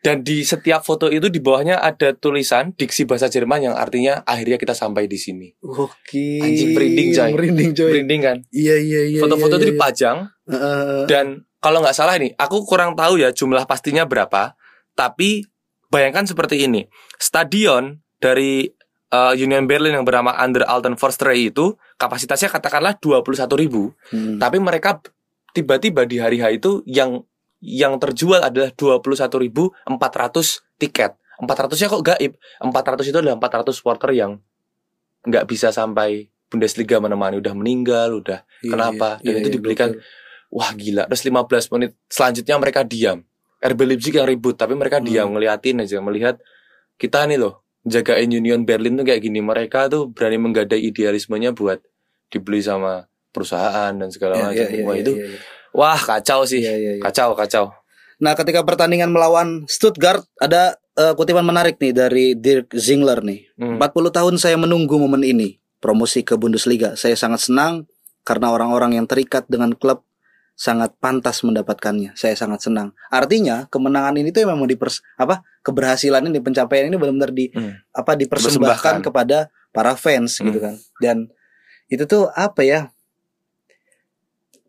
Dan 0.07 0.23
di 0.23 0.47
setiap 0.47 0.87
foto 0.87 1.11
itu 1.11 1.27
di 1.27 1.43
bawahnya 1.43 1.83
ada 1.83 2.15
tulisan 2.15 2.71
diksi 2.79 3.11
bahasa 3.11 3.27
Jerman 3.27 3.67
yang 3.67 3.75
artinya 3.75 4.23
akhirnya 4.23 4.55
kita 4.55 4.71
sampai 4.71 5.11
di 5.11 5.19
sini. 5.19 5.51
Oke. 5.67 6.39
Anjing, 6.39 6.79
merinding, 6.79 7.09
coy. 7.11 7.31
Merinding 7.35 7.71
coy. 7.75 7.91
Merinding 7.91 8.21
kan? 8.23 8.37
Iya 8.55 8.79
iya 8.79 9.03
iya. 9.11 9.21
Foto-foto 9.27 9.59
iya, 9.59 9.61
itu 9.61 9.67
iya. 9.67 9.73
dipajang 9.75 10.17
Heeh. 10.47 11.03
dan 11.11 11.27
kalau 11.59 11.83
nggak 11.83 11.99
salah 11.99 12.15
ini, 12.15 12.31
aku 12.39 12.63
kurang 12.63 12.95
tahu 12.95 13.19
ya 13.19 13.35
jumlah 13.35 13.67
pastinya 13.67 14.07
berapa. 14.07 14.55
Tapi 14.95 15.43
bayangkan 15.91 16.23
seperti 16.23 16.63
ini, 16.63 16.87
stadion 17.19 17.99
dari 18.23 18.71
eh, 19.11 19.35
Union 19.35 19.67
Berlin 19.67 19.99
yang 19.99 20.07
bernama 20.07 20.39
Under 20.39 20.63
Alten 20.63 20.95
Forsterei 20.95 21.51
itu 21.51 21.75
kapasitasnya 21.99 22.55
katakanlah 22.55 22.95
21.000 23.03 23.59
ribu. 23.59 23.91
Hmm. 24.15 24.39
Tapi 24.39 24.63
mereka 24.63 25.03
tiba-tiba 25.51 26.07
di 26.07 26.23
hari 26.23 26.39
H 26.39 26.55
itu 26.55 26.87
yang 26.87 27.27
yang 27.67 27.99
terjual 27.99 28.39
adalah 28.41 28.71
21.400 28.71 29.91
tiket. 30.79 31.19
400-nya 31.37 31.89
kok 31.91 32.05
gaib. 32.07 32.33
400 32.63 33.05
itu 33.05 33.19
adalah 33.19 33.37
400 33.37 33.75
supporter 33.75 34.15
yang 34.15 34.39
nggak 35.23 35.45
bisa 35.45 35.69
sampai 35.69 36.31
Bundesliga 36.47 37.03
menemani 37.03 37.43
udah 37.43 37.53
meninggal, 37.53 38.23
udah 38.23 38.47
Iya, 38.63 38.71
kenapa? 38.71 39.09
iya, 39.19 39.35
Dan 39.35 39.43
itu 39.43 39.49
iya, 39.51 39.55
dibelikan 39.59 39.89
betul. 39.93 40.07
Wah 40.47 40.71
gila, 40.73 41.11
terus 41.11 41.27
15 41.27 41.75
menit 41.75 41.91
selanjutnya 42.07 42.55
mereka 42.55 42.87
diam. 42.87 43.19
RB 43.59 43.81
Leipzig 43.83 44.15
yang 44.15 44.31
ribut, 44.31 44.55
tapi 44.55 44.79
mereka 44.79 45.03
Hmm. 45.03 45.07
diam 45.11 45.29
ngeliatin 45.35 45.83
aja, 45.83 45.99
melihat 45.99 46.39
kita 46.95 47.27
nih 47.27 47.35
loh 47.35 47.67
jagain 47.83 48.31
Union 48.31 48.63
Berlin 48.63 48.95
tuh 48.95 49.03
kayak 49.03 49.21
gini. 49.21 49.43
Mereka 49.43 49.91
tuh 49.91 50.07
berani 50.07 50.39
menggadai 50.39 50.79
idealismenya 50.79 51.51
buat 51.51 51.83
dibeli 52.31 52.63
sama 52.63 53.11
perusahaan 53.35 53.91
dan 53.91 54.09
segala 54.09 54.39
Ya, 54.39 54.43
macam. 54.47 54.55
ya, 54.55 54.67
ya, 54.71 54.85
Wah 54.87 54.95
ya, 54.95 55.03
itu 55.03 55.13
ya, 55.19 55.27
ya. 55.27 55.39
Wah 55.77 56.01
kacau 56.01 56.49
sih. 56.49 56.65
Ya, 56.65 56.73
ya, 56.75 56.97
ya. 56.97 57.03
Kacau, 57.05 57.37
kacau. 57.37 57.77
Nah, 58.17 58.33
ketika 58.33 58.65
pertandingan 58.65 59.13
melawan 59.13 59.69
Stuttgart 59.69 60.25
ada 60.41 60.81
eh, 60.97 61.13
kutipan 61.13 61.45
menarik 61.45 61.77
nih 61.77 61.93
dari 61.93 62.33
Dirk 62.33 62.73
Zingler 62.73 63.21
nih. 63.21 63.45
Hmm. 63.61 63.77
40 63.77 64.09
tahun 64.09 64.35
saya 64.41 64.57
menunggu 64.57 64.97
momen 64.97 65.21
ini, 65.21 65.61
promosi 65.79 66.25
ke 66.25 66.41
Bundesliga. 66.41 66.97
Saya 66.97 67.13
sangat 67.13 67.45
senang 67.45 67.85
karena 68.25 68.49
orang-orang 68.49 68.97
yang 68.97 69.05
terikat 69.05 69.45
dengan 69.47 69.77
klub 69.77 70.01
sangat 70.57 70.97
pantas 70.97 71.45
mendapatkannya. 71.45 72.17
Saya 72.17 72.33
sangat 72.33 72.65
senang. 72.65 72.97
Artinya 73.13 73.69
kemenangan 73.69 74.17
ini 74.17 74.33
tuh 74.33 74.49
memang 74.49 74.65
dipers 74.65 75.05
apa 75.21 75.45
keberhasilan 75.61 76.25
ini 76.25 76.41
pencapaian 76.41 76.89
ini 76.89 76.97
benar-benar 76.97 77.29
di 77.29 77.53
Hmm. 77.53 77.77
apa 77.93 78.17
dipersembahkan 78.17 78.57
Dipersembahkan. 78.65 78.97
kepada 79.05 79.39
para 79.69 79.93
fans 79.93 80.41
Hmm. 80.41 80.49
gitu 80.49 80.65
kan. 80.65 80.75
Dan 80.97 81.29
itu 81.93 82.09
tuh 82.09 82.33
apa 82.33 82.65
ya? 82.65 82.89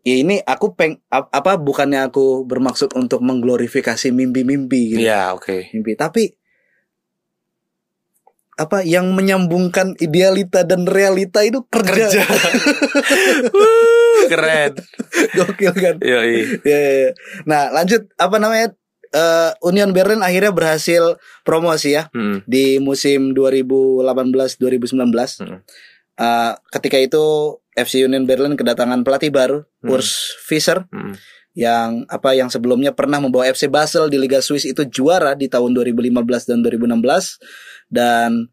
Ya 0.02 0.14
ini 0.16 0.40
aku 0.40 0.72
peng 0.72 0.96
ap- 1.08 1.28
apa 1.28 1.54
bukannya 1.54 2.04
aku 2.04 2.44
bermaksud 2.44 2.92
untuk 2.94 3.20
mengglorifikasi 3.20 4.08
mimpi-mimpi 4.08 4.92
gitu 4.92 5.00
Iya, 5.02 5.32
oke. 5.32 5.70
mimpi 5.72 5.94
tapi 5.94 6.32
apa 8.54 8.82
yang 8.82 9.14
menyambungkan 9.14 9.94
idealita 9.96 10.66
dan 10.66 10.82
realita 10.82 11.46
itu 11.46 11.62
kerja, 11.70 12.10
Kerja. 12.10 12.20
Wuh, 13.54 14.26
Keren. 14.26 14.74
gokil 15.30 15.72
kan 15.72 15.94
Yoi. 16.02 16.58
Ya, 16.66 16.74
ya, 16.74 16.92
ya. 17.06 17.10
nah 17.44 17.70
lanjut 17.70 18.06
apa 18.14 18.36
namanya 18.36 18.68
Eh, 19.08 19.50
Union 19.64 19.88
Berlin 19.96 20.20
akhirnya 20.20 20.52
berhasil 20.52 21.16
promosi 21.40 21.96
ya 21.96 22.12
Hmm. 22.12 22.44
di 22.44 22.76
musim 22.76 23.32
2018-2019 23.32 25.40
Hmm. 25.40 25.64
Eh, 26.18 26.52
ketika 26.74 26.98
itu 26.98 27.24
FC 27.72 28.02
Union 28.02 28.26
Berlin 28.26 28.58
kedatangan 28.58 29.06
pelatih 29.06 29.30
baru 29.30 29.62
Hmm. 29.78 29.94
Urs 29.94 30.34
Fischer 30.42 30.90
Hmm. 30.90 31.14
yang 31.54 32.02
apa 32.10 32.34
yang 32.34 32.50
sebelumnya 32.50 32.90
pernah 32.90 33.22
membawa 33.22 33.46
FC 33.46 33.70
Basel 33.70 34.10
di 34.10 34.18
Liga 34.18 34.42
Swiss 34.42 34.66
itu 34.66 34.82
juara 34.84 35.38
di 35.38 35.46
tahun 35.46 35.78
2015 35.78 36.42
dan 36.42 36.58
2016 36.58 37.38
dan 37.86 38.50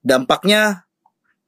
dampaknya 0.00 0.84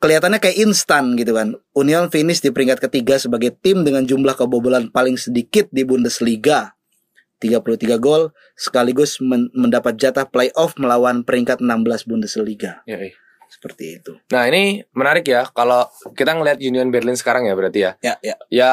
kelihatannya 0.01 0.41
kayak 0.41 0.59
instan 0.61 1.15
gitu 1.15 1.37
kan. 1.37 1.55
Union 1.73 2.09
finish 2.09 2.41
di 2.41 2.51
peringkat 2.51 2.81
ketiga 2.81 3.17
sebagai 3.17 3.53
tim 3.55 3.85
dengan 3.85 4.03
jumlah 4.03 4.35
kebobolan 4.35 4.89
paling 4.89 5.17
sedikit 5.17 5.69
di 5.71 5.85
Bundesliga. 5.85 6.73
33 7.39 7.99
gol 7.99 8.31
sekaligus 8.55 9.19
men- 9.19 9.51
mendapat 9.51 9.99
jatah 9.99 10.25
playoff 10.25 10.79
melawan 10.79 11.27
peringkat 11.27 11.59
16 11.59 12.07
Bundesliga. 12.07 12.81
Yoi. 12.87 13.11
Seperti 13.53 14.01
itu. 14.01 14.17
Nah 14.33 14.49
ini 14.49 14.81
menarik 14.97 15.29
ya 15.29 15.45
kalau 15.53 15.85
kita 16.17 16.33
ngelihat 16.33 16.57
Union 16.65 16.89
Berlin 16.89 17.15
sekarang 17.15 17.45
ya 17.45 17.53
berarti 17.53 17.81
ya. 17.85 17.93
Ya, 18.01 18.15
ya. 18.25 18.37
Ya 18.49 18.73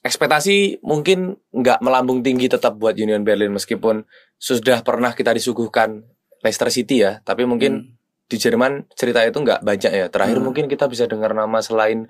ekspektasi 0.00 0.80
mungkin 0.80 1.36
nggak 1.52 1.82
melambung 1.82 2.22
tinggi 2.22 2.46
tetap 2.48 2.78
buat 2.78 2.94
Union 2.96 3.26
Berlin 3.26 3.52
meskipun 3.52 4.06
sudah 4.40 4.80
pernah 4.80 5.12
kita 5.12 5.34
disuguhkan 5.34 6.06
Leicester 6.40 6.70
City 6.72 7.04
ya. 7.04 7.20
Tapi 7.20 7.44
mungkin 7.44 7.98
di 8.30 8.36
Jerman 8.38 8.86
cerita 8.94 9.26
itu 9.26 9.42
nggak 9.42 9.60
banyak 9.66 9.92
ya. 9.92 10.06
Terakhir 10.08 10.38
Hmm. 10.38 10.46
mungkin 10.46 10.64
kita 10.70 10.86
bisa 10.86 11.04
dengar 11.10 11.34
nama 11.34 11.58
selain 11.60 12.06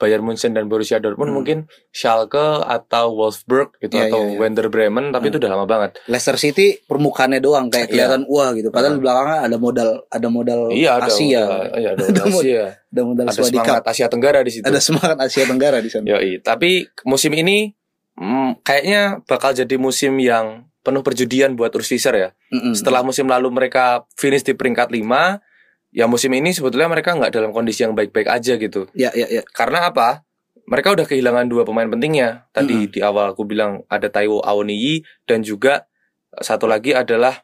Bayern 0.00 0.24
Munchen 0.24 0.50
dan 0.50 0.64
Borussia 0.64 0.96
Dortmund 0.96 1.28
Hmm. 1.28 1.36
mungkin 1.36 1.58
Schalke 1.90 2.40
atau 2.64 3.12
Wolfsburg 3.12 3.76
gitu 3.78 3.92
Ya, 3.92 4.08
atau 4.08 4.24
ya, 4.24 4.32
ya. 4.32 4.38
Werder 4.40 4.66
Bremen 4.66 5.12
tapi 5.12 5.28
Hmm. 5.28 5.30
itu 5.30 5.38
udah 5.38 5.50
lama 5.52 5.66
banget. 5.66 6.00
Leicester 6.06 6.34
City 6.34 6.80
permukaannya 6.80 7.38
doang 7.38 7.68
kayak 7.68 7.86
Iya. 7.86 8.08
kelihatan 8.08 8.20
wah 8.26 8.50
gitu. 8.50 8.72
Padahal 8.72 8.96
di 8.96 9.00
belakangnya 9.00 9.38
ada 9.44 9.56
modal 9.56 9.90
ada 10.08 10.28
modal 10.28 10.60
Iya 10.72 10.90
ada 10.96 11.06
Asia. 11.06 11.42
iya, 11.76 11.90
ada 11.92 12.04
Ada 12.08 12.24
modal 12.24 12.40
Asia. 12.40 12.64
ada 12.82 13.02
modal 13.04 13.24
Ada 13.28 13.34
semangat. 13.36 13.82
Asia 13.84 14.06
Tenggara 14.08 14.38
di 14.40 14.50
situ. 14.50 14.64
Ada 14.64 14.80
semangat 14.80 15.16
Asia 15.20 15.44
Tenggara 15.44 15.78
di 15.78 15.90
sana. 15.92 16.04
Yoi, 16.08 16.40
tapi 16.40 16.70
musim 17.04 17.30
ini 17.30 17.76
mm, 18.16 18.60
kayaknya 18.60 19.02
bakal 19.24 19.52
jadi 19.52 19.76
musim 19.76 20.16
yang 20.16 20.64
penuh 20.80 21.00
perjudian 21.00 21.52
buat 21.54 21.68
Urs 21.70 21.86
Fischer 21.86 22.12
ya. 22.12 22.32
Mm-mm. 22.48 22.72
Setelah 22.72 23.00
musim 23.00 23.24
lalu 23.24 23.48
mereka 23.48 24.08
finish 24.14 24.40
di 24.40 24.52
peringkat 24.52 24.88
5, 24.88 25.44
ya 25.90 26.06
musim 26.06 26.30
ini 26.30 26.54
sebetulnya 26.54 26.86
mereka 26.86 27.14
nggak 27.14 27.34
dalam 27.34 27.50
kondisi 27.50 27.82
yang 27.82 27.94
baik-baik 27.94 28.26
aja 28.26 28.54
gitu. 28.56 28.86
ya 28.94 29.10
ya 29.12 29.26
ya. 29.26 29.42
Karena 29.50 29.90
apa? 29.90 30.22
Mereka 30.70 30.94
udah 30.94 31.02
kehilangan 31.02 31.50
dua 31.50 31.66
pemain 31.66 31.90
pentingnya. 31.90 32.46
Tadi 32.54 32.86
di 32.86 33.00
awal 33.02 33.34
aku 33.34 33.42
bilang 33.42 33.82
ada 33.90 34.06
Taiwo 34.06 34.38
Awoniyi 34.38 35.02
dan 35.26 35.42
juga 35.42 35.90
satu 36.38 36.70
lagi 36.70 36.94
adalah 36.94 37.42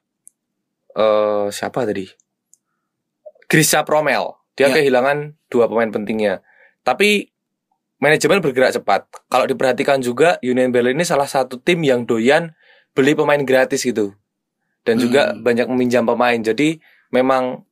eh 0.94 1.46
siapa 1.50 1.82
tadi? 1.82 2.06
Grisha 3.46 3.82
Promel. 3.82 4.35
Dia 4.56 4.70
Ya. 4.70 4.78
kehilangan 4.78 5.37
dua 5.50 5.66
pemain 5.66 5.90
pentingnya. 5.90 6.40
Tapi 6.82 7.28
manajemen 7.98 8.40
bergerak 8.40 8.72
cepat. 8.72 9.04
Kalau 9.28 9.44
diperhatikan 9.44 10.00
juga 10.00 10.38
Union 10.40 10.70
Berlin 10.70 10.96
ini 10.96 11.04
salah 11.04 11.28
satu 11.28 11.59
tim 11.61 11.82
yang 11.82 12.06
doyan 12.06 12.54
beli 12.94 13.12
pemain 13.12 13.42
gratis 13.42 13.85
gitu. 13.85 14.14
Dan 14.87 15.02
juga 15.02 15.35
Hmm. 15.35 15.42
banyak 15.42 15.66
meminjam 15.66 16.06
pemain. 16.06 16.38
Jadi 16.38 16.78
memang 17.11 17.66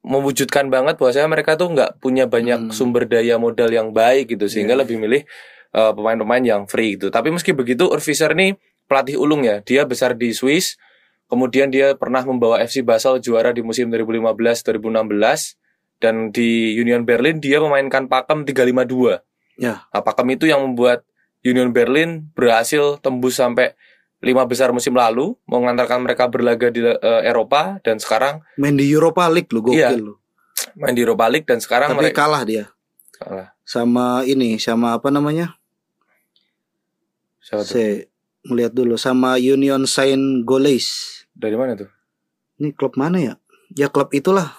mewujudkan 0.00 0.72
banget 0.72 0.96
bahwasanya 0.96 1.28
mereka 1.28 1.60
tuh 1.60 1.68
nggak 1.72 2.00
punya 2.00 2.24
banyak 2.24 2.68
Hmm. 2.68 2.72
sumber 2.72 3.04
daya 3.04 3.36
modal 3.36 3.68
yang 3.68 3.92
baik 3.92 4.32
gitu 4.32 4.48
sehingga 4.48 4.72
Iya, 4.76 4.80
lebih 4.84 4.96
milih 4.96 5.22
uh, 5.76 5.92
pemain-pemain 5.92 6.40
yang 6.40 6.62
free 6.64 6.96
gitu. 6.96 7.12
Tapi 7.12 7.28
meski 7.28 7.52
begitu 7.52 7.84
Urs 7.86 8.02
Fischer 8.04 8.32
ini 8.32 8.56
pelatih 8.88 9.20
ulung 9.20 9.44
ya. 9.44 9.60
Dia 9.60 9.84
besar 9.84 10.16
di 10.16 10.32
Swiss. 10.32 10.80
Kemudian 11.30 11.70
dia 11.70 11.94
pernah 11.94 12.26
membawa 12.26 12.58
FC 12.58 12.82
Basel 12.82 13.22
juara 13.22 13.54
di 13.54 13.62
musim 13.62 13.86
2015-2016 13.86 15.54
dan 16.02 16.34
di 16.34 16.74
Union 16.74 17.06
Berlin 17.06 17.38
dia 17.38 17.62
memainkan 17.62 18.10
pakem 18.10 18.42
352. 18.42 19.22
Ya. 19.60 19.84
Nah, 19.92 20.02
pakem 20.02 20.26
itu 20.34 20.48
yang 20.50 20.64
membuat 20.64 21.04
Union 21.46 21.70
Berlin 21.70 22.28
berhasil 22.34 22.98
tembus 22.98 23.38
sampai 23.38 23.76
lima 24.20 24.44
besar 24.44 24.68
musim 24.68 24.92
lalu, 24.92 25.32
mengantarkan 25.44 25.98
mereka 25.98 26.28
berlaga 26.28 26.68
di 26.68 26.80
eh, 26.80 26.94
Eropa 27.24 27.80
dan 27.80 27.96
sekarang 27.96 28.44
Main 28.54 28.76
di 28.76 28.84
Europa 28.86 29.24
League 29.26 29.48
lu 29.48 29.60
gokil 29.62 29.80
Iya. 29.80 29.96
lu. 29.96 30.14
main 30.76 30.92
di 30.92 31.00
Europa 31.00 31.24
League 31.26 31.48
dan 31.48 31.56
sekarang 31.58 31.90
Tapi 31.90 31.98
mereka 32.04 32.20
kalah 32.22 32.42
dia 32.44 32.64
Kalah. 33.16 33.56
sama 33.64 34.22
ini 34.22 34.56
sama 34.56 34.92
apa 34.94 35.08
namanya? 35.08 35.56
Siapa 37.40 37.64
tuh? 37.64 37.72
Saya 37.72 37.92
melihat 38.44 38.72
dulu 38.72 38.94
sama 38.94 39.36
Union 39.36 39.82
Saint 39.84 40.44
Gaulois. 40.44 40.86
Dari 41.32 41.56
mana 41.56 41.74
tuh? 41.74 41.88
Ini 42.56 42.72
klub 42.72 42.94
mana 42.94 43.16
ya? 43.18 43.34
Ya 43.72 43.88
klub 43.88 44.12
itulah. 44.12 44.52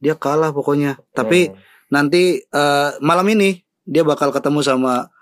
Dia 0.00 0.16
kalah 0.16 0.48
pokoknya. 0.50 0.96
Tapi 1.12 1.52
Hmm. 1.52 1.56
nanti 1.88 2.40
eh, 2.40 2.90
malam 2.98 3.28
ini 3.28 3.60
dia 3.84 4.00
bakal 4.00 4.32
ketemu 4.32 4.64
sama 4.64 5.12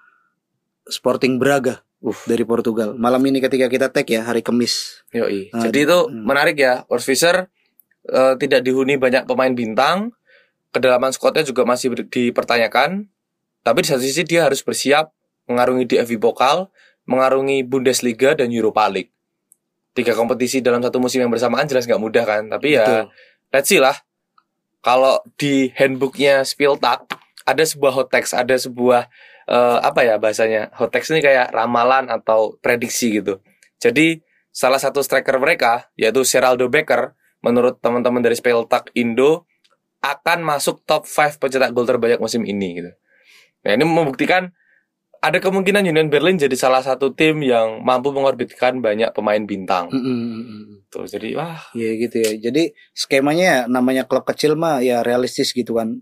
Sporting 0.86 1.36
Braga 1.36 1.82
Uff. 1.98 2.30
dari 2.30 2.46
Portugal. 2.46 2.94
Malam 2.94 3.18
ini 3.26 3.42
ketika 3.42 3.66
kita 3.66 3.90
tag 3.90 4.06
ya 4.06 4.22
hari 4.22 4.38
Kamis. 4.38 5.02
Yoi. 5.10 5.50
Ah, 5.50 5.66
Jadi 5.66 5.82
itu 5.82 5.98
hmm. 6.06 6.22
menarik 6.22 6.54
ya. 6.54 6.86
Urs 6.86 7.02
Fischer 7.02 7.50
eh, 8.06 8.34
tidak 8.38 8.62
dihuni 8.62 8.94
banyak 8.94 9.26
pemain 9.26 9.50
bintang. 9.50 10.14
Kedalaman 10.70 11.10
skuadnya 11.10 11.42
juga 11.42 11.66
masih 11.66 11.90
dipertanyakan. 12.06 13.10
Tapi 13.66 13.78
di 13.82 13.88
satu 13.90 14.02
sisi 14.04 14.22
dia 14.22 14.46
harus 14.46 14.62
bersiap 14.62 15.10
mengarungi 15.50 15.88
DFB 15.88 16.22
Pokal, 16.22 16.70
mengarungi 17.08 17.66
Bundesliga 17.66 18.38
dan 18.38 18.54
Europa 18.54 18.86
League. 18.86 19.10
Tiga 19.96 20.14
kompetisi 20.14 20.62
dalam 20.62 20.78
satu 20.78 21.02
musim 21.02 21.18
yang 21.18 21.32
bersamaan 21.32 21.66
jelas 21.66 21.88
nggak 21.88 21.98
mudah 21.98 22.22
kan. 22.22 22.46
Tapi 22.46 22.78
ya 22.78 22.86
Betul. 22.86 23.04
let's 23.50 23.66
see 23.66 23.82
lah. 23.82 23.96
Kalau 24.78 25.18
di 25.34 25.74
handbooknya 25.74 26.46
Spieltag 26.46 27.10
ada 27.42 27.64
sebuah 27.66 27.92
hot 27.96 28.08
text, 28.14 28.36
ada 28.36 28.54
sebuah 28.54 29.10
eh, 29.48 29.78
apa 29.80 30.00
ya 30.04 30.20
bahasanya 30.20 30.70
hot 30.76 30.92
text 30.92 31.10
ini 31.10 31.24
kayak 31.24 31.50
ramalan 31.50 32.12
atau 32.12 32.60
prediksi 32.60 33.18
gitu. 33.18 33.40
Jadi 33.80 34.20
salah 34.52 34.78
satu 34.78 35.00
striker 35.00 35.40
mereka 35.40 35.88
yaitu 35.96 36.22
Seraldo 36.22 36.68
Becker 36.68 37.16
menurut 37.40 37.80
teman-teman 37.80 38.20
dari 38.20 38.36
Spieltag 38.36 38.92
Indo 38.98 39.48
akan 39.98 40.46
masuk 40.46 40.86
top 40.86 41.06
5 41.06 41.42
pencetak 41.42 41.74
gol 41.74 41.86
terbanyak 41.86 42.22
musim 42.22 42.46
ini 42.46 42.82
gitu. 42.82 42.90
Nah, 43.66 43.74
ini 43.74 43.82
membuktikan 43.82 44.54
ada 45.18 45.38
kemungkinan 45.42 45.82
Union 45.82 46.06
Berlin 46.06 46.38
jadi 46.38 46.54
salah 46.54 46.78
satu 46.78 47.10
tim 47.10 47.42
yang 47.42 47.82
mampu 47.82 48.14
mengorbitkan 48.14 48.78
banyak 48.78 49.10
pemain 49.10 49.42
bintang. 49.42 49.90
Mm, 49.90 49.98
mm, 49.98 50.14
mm, 50.14 50.42
mm. 50.46 50.76
Tuh, 50.88 51.04
jadi 51.10 51.34
wah, 51.34 51.58
Iya 51.74 51.90
gitu 52.06 52.16
ya. 52.22 52.30
Jadi 52.38 52.70
skemanya 52.94 53.44
ya, 53.44 53.58
namanya 53.66 54.06
klub 54.06 54.22
kecil 54.22 54.54
mah 54.54 54.78
ya 54.78 55.02
realistis 55.02 55.50
gitu 55.50 55.74
kan. 55.74 55.98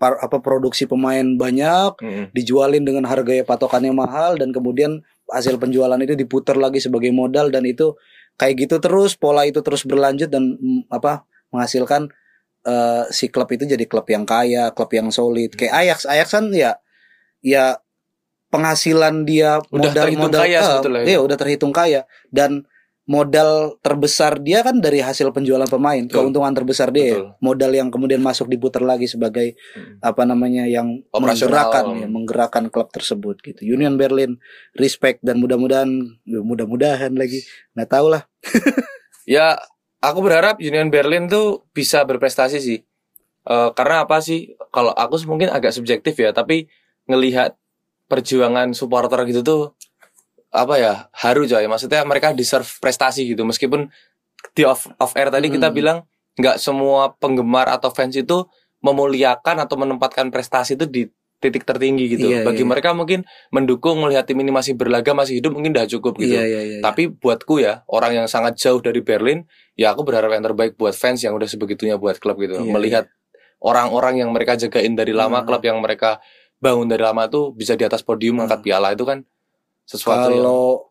Par, 0.00 0.16
apa 0.16 0.40
produksi 0.40 0.88
pemain 0.88 1.20
banyak, 1.36 2.00
mm-mm. 2.00 2.24
dijualin 2.32 2.80
dengan 2.80 3.04
harga 3.04 3.36
ya 3.36 3.44
patokannya 3.44 3.92
mahal 3.92 4.40
dan 4.40 4.48
kemudian 4.48 5.04
hasil 5.28 5.60
penjualan 5.60 6.00
itu 6.00 6.16
diputar 6.16 6.56
lagi 6.56 6.80
sebagai 6.80 7.12
modal 7.12 7.52
dan 7.52 7.68
itu 7.68 7.92
kayak 8.40 8.64
gitu 8.64 8.76
terus 8.80 9.12
pola 9.20 9.44
itu 9.44 9.60
terus 9.60 9.84
berlanjut 9.84 10.32
dan 10.32 10.56
mm, 10.56 10.88
apa 10.88 11.28
menghasilkan 11.52 12.08
eh, 12.64 13.04
si 13.12 13.28
klub 13.28 13.52
itu 13.52 13.68
jadi 13.68 13.84
klub 13.84 14.08
yang 14.08 14.24
kaya, 14.24 14.72
klub 14.72 14.88
yang 14.96 15.12
solid. 15.12 15.52
Kayak 15.52 15.74
Ajax, 15.84 15.98
Ajax 16.08 16.28
kan 16.32 16.44
ya 16.48 16.80
ya 17.44 17.76
penghasilan 18.50 19.28
dia 19.28 19.60
Udah 19.68 19.92
modal 19.92 20.06
modal 20.16 20.40
kaya 20.48 20.60
eh, 20.60 20.80
ya. 20.82 21.00
iya, 21.16 21.18
udah 21.22 21.36
terhitung 21.38 21.70
kaya 21.70 22.08
dan 22.34 22.66
modal 23.10 23.74
terbesar 23.82 24.38
dia 24.38 24.62
kan 24.62 24.78
dari 24.78 25.02
hasil 25.02 25.34
penjualan 25.34 25.66
pemain, 25.66 25.98
Betul. 26.06 26.30
keuntungan 26.30 26.54
terbesar 26.54 26.94
dia. 26.94 27.18
ya. 27.18 27.34
Modal 27.42 27.74
yang 27.74 27.90
kemudian 27.90 28.22
masuk 28.22 28.46
diputar 28.46 28.86
lagi 28.86 29.10
sebagai 29.10 29.58
Hmm. 29.74 29.98
apa 29.98 30.22
namanya 30.22 30.70
yang 30.70 31.02
menggerakkan 31.10 31.84
ya, 31.98 32.06
menggerakkan 32.06 32.64
klub 32.70 32.94
tersebut 32.94 33.42
gitu. 33.42 33.66
Union 33.66 33.98
Berlin 33.98 34.38
respect 34.78 35.18
dan 35.26 35.42
mudah-mudahan 35.42 35.90
ya, 36.22 36.38
mudah-mudahan 36.38 37.10
lagi 37.18 37.42
nggak 37.74 37.90
tahu 37.90 38.14
lah. 38.14 38.22
Ya, 39.28 39.62
aku 40.02 40.26
berharap 40.26 40.58
Union 40.58 40.90
Berlin 40.90 41.30
tuh 41.30 41.62
bisa 41.70 42.02
berprestasi 42.02 42.58
sih. 42.58 42.82
Eh, 43.46 43.70
karena 43.78 44.02
apa 44.02 44.18
sih? 44.18 44.58
Kalau 44.74 44.90
aku 44.90 45.22
mungkin 45.30 45.54
agak 45.54 45.70
subjektif 45.70 46.18
ya, 46.18 46.34
tapi 46.34 46.66
ngelihat 47.06 47.54
perjuangan 48.10 48.74
supporter 48.74 49.22
gitu 49.30 49.46
tuh 49.46 49.62
apa 50.50 50.74
ya 50.76 50.92
haru 51.14 51.46
coy. 51.46 51.66
Maksudnya 51.66 52.02
mereka 52.02 52.34
deserve 52.34 52.66
prestasi 52.82 53.26
gitu. 53.26 53.46
Meskipun 53.46 53.86
di 54.52 54.62
off, 54.66 54.90
off 54.98 55.14
air 55.14 55.30
tadi 55.30 55.48
kita 55.48 55.70
Hmm. 55.70 55.76
bilang 55.76 55.98
nggak 56.38 56.56
semua 56.58 57.14
penggemar 57.18 57.70
atau 57.70 57.90
fans 57.90 58.14
itu 58.14 58.46
memuliakan 58.80 59.60
atau 59.60 59.76
menempatkan 59.76 60.32
prestasi 60.32 60.74
itu 60.74 60.86
di 60.88 61.02
titik 61.40 61.64
tertinggi 61.64 62.04
gitu. 62.16 62.28
Iya, 62.28 62.44
Bagi 62.44 62.64
iya. 62.64 62.68
mereka 62.68 62.92
mungkin 62.92 63.24
mendukung 63.48 63.96
melihat 64.00 64.28
tim 64.28 64.36
ini 64.40 64.52
masih 64.52 64.76
berlaga, 64.76 65.16
masih 65.16 65.40
hidup 65.40 65.56
mungkin 65.56 65.72
udah 65.72 65.88
cukup 65.88 66.20
gitu. 66.20 66.36
Iya 66.36 66.44
iya 66.44 66.60
iya. 66.60 66.78
Tapi 66.84 67.08
buatku 67.08 67.60
ya, 67.64 67.80
orang 67.88 68.12
yang 68.12 68.26
sangat 68.28 68.60
jauh 68.60 68.80
dari 68.80 69.00
Berlin, 69.00 69.48
ya 69.72 69.92
aku 69.96 70.04
berharap 70.04 70.28
yang 70.32 70.44
terbaik 70.44 70.76
buat 70.76 70.92
fans 70.92 71.24
yang 71.24 71.32
udah 71.32 71.48
sebegitunya 71.48 71.96
buat 71.96 72.20
klub 72.20 72.36
gitu. 72.40 72.60
Iya, 72.60 72.68
Melihat 72.68 73.04
orang-orang 73.60 74.20
yang 74.20 74.30
mereka 74.32 74.56
jagain 74.56 74.92
dari 74.92 75.16
lama, 75.16 75.40
Hmm. 75.40 75.48
klub 75.48 75.62
yang 75.64 75.80
mereka 75.80 76.20
bangun 76.60 76.88
dari 76.92 77.00
lama 77.00 77.24
tuh 77.28 77.56
bisa 77.56 77.72
di 77.72 77.88
atas 77.88 78.04
podium 78.04 78.36
Hmm. 78.36 78.44
angkat 78.44 78.60
piala 78.60 78.92
itu 78.92 79.04
kan 79.08 79.24
sesuatu 79.90 80.30
yang 80.30 80.38
kalau 80.38 80.90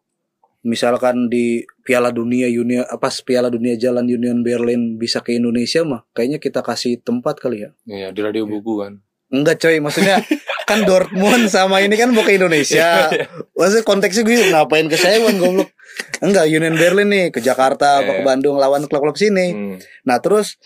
misalkan 0.59 1.31
di 1.31 1.63
Piala 1.87 2.11
Dunia 2.11 2.51
Union 2.51 2.83
apa 2.83 3.07
Piala 3.23 3.47
Dunia 3.47 3.79
Jalan 3.79 4.03
Union 4.03 4.43
Berlin 4.43 4.99
bisa 4.99 5.23
ke 5.23 5.39
Indonesia 5.39 5.87
mah 5.87 6.03
kayaknya 6.11 6.43
kita 6.43 6.59
kasih 6.59 6.99
tempat 6.99 7.39
kali 7.39 7.63
ya. 7.63 7.71
ya, 7.87 8.07
di 8.11 8.19
radio 8.19 8.43
buku 8.43 8.83
kan. 8.83 8.99
Enggak 9.29 9.61
coy, 9.61 9.77
maksudnya 9.77 10.25
kan 10.69 10.83
Dortmund 10.83 11.53
sama 11.53 11.85
ini 11.85 11.93
kan 11.95 12.09
mau 12.09 12.25
ke 12.25 12.35
Indonesia. 12.35 13.13
Maksudnya 13.53 13.85
konteksnya 13.85 14.23
gue 14.25 14.35
ngapain 14.49 14.89
ke 14.89 14.97
saya 14.97 15.21
goblok. 15.21 15.69
Enggak, 16.19 16.49
Union 16.49 16.73
Berlin 16.73 17.09
nih 17.13 17.25
ke 17.29 17.39
Jakarta 17.39 18.01
apa 18.01 18.19
ke. 18.19 18.25
Bandung 18.25 18.57
lawan 18.57 18.89
klub-klub 18.89 19.15
sini. 19.15 19.53
Hmm. 19.53 19.77
Nah, 20.03 20.17
terus 20.17 20.57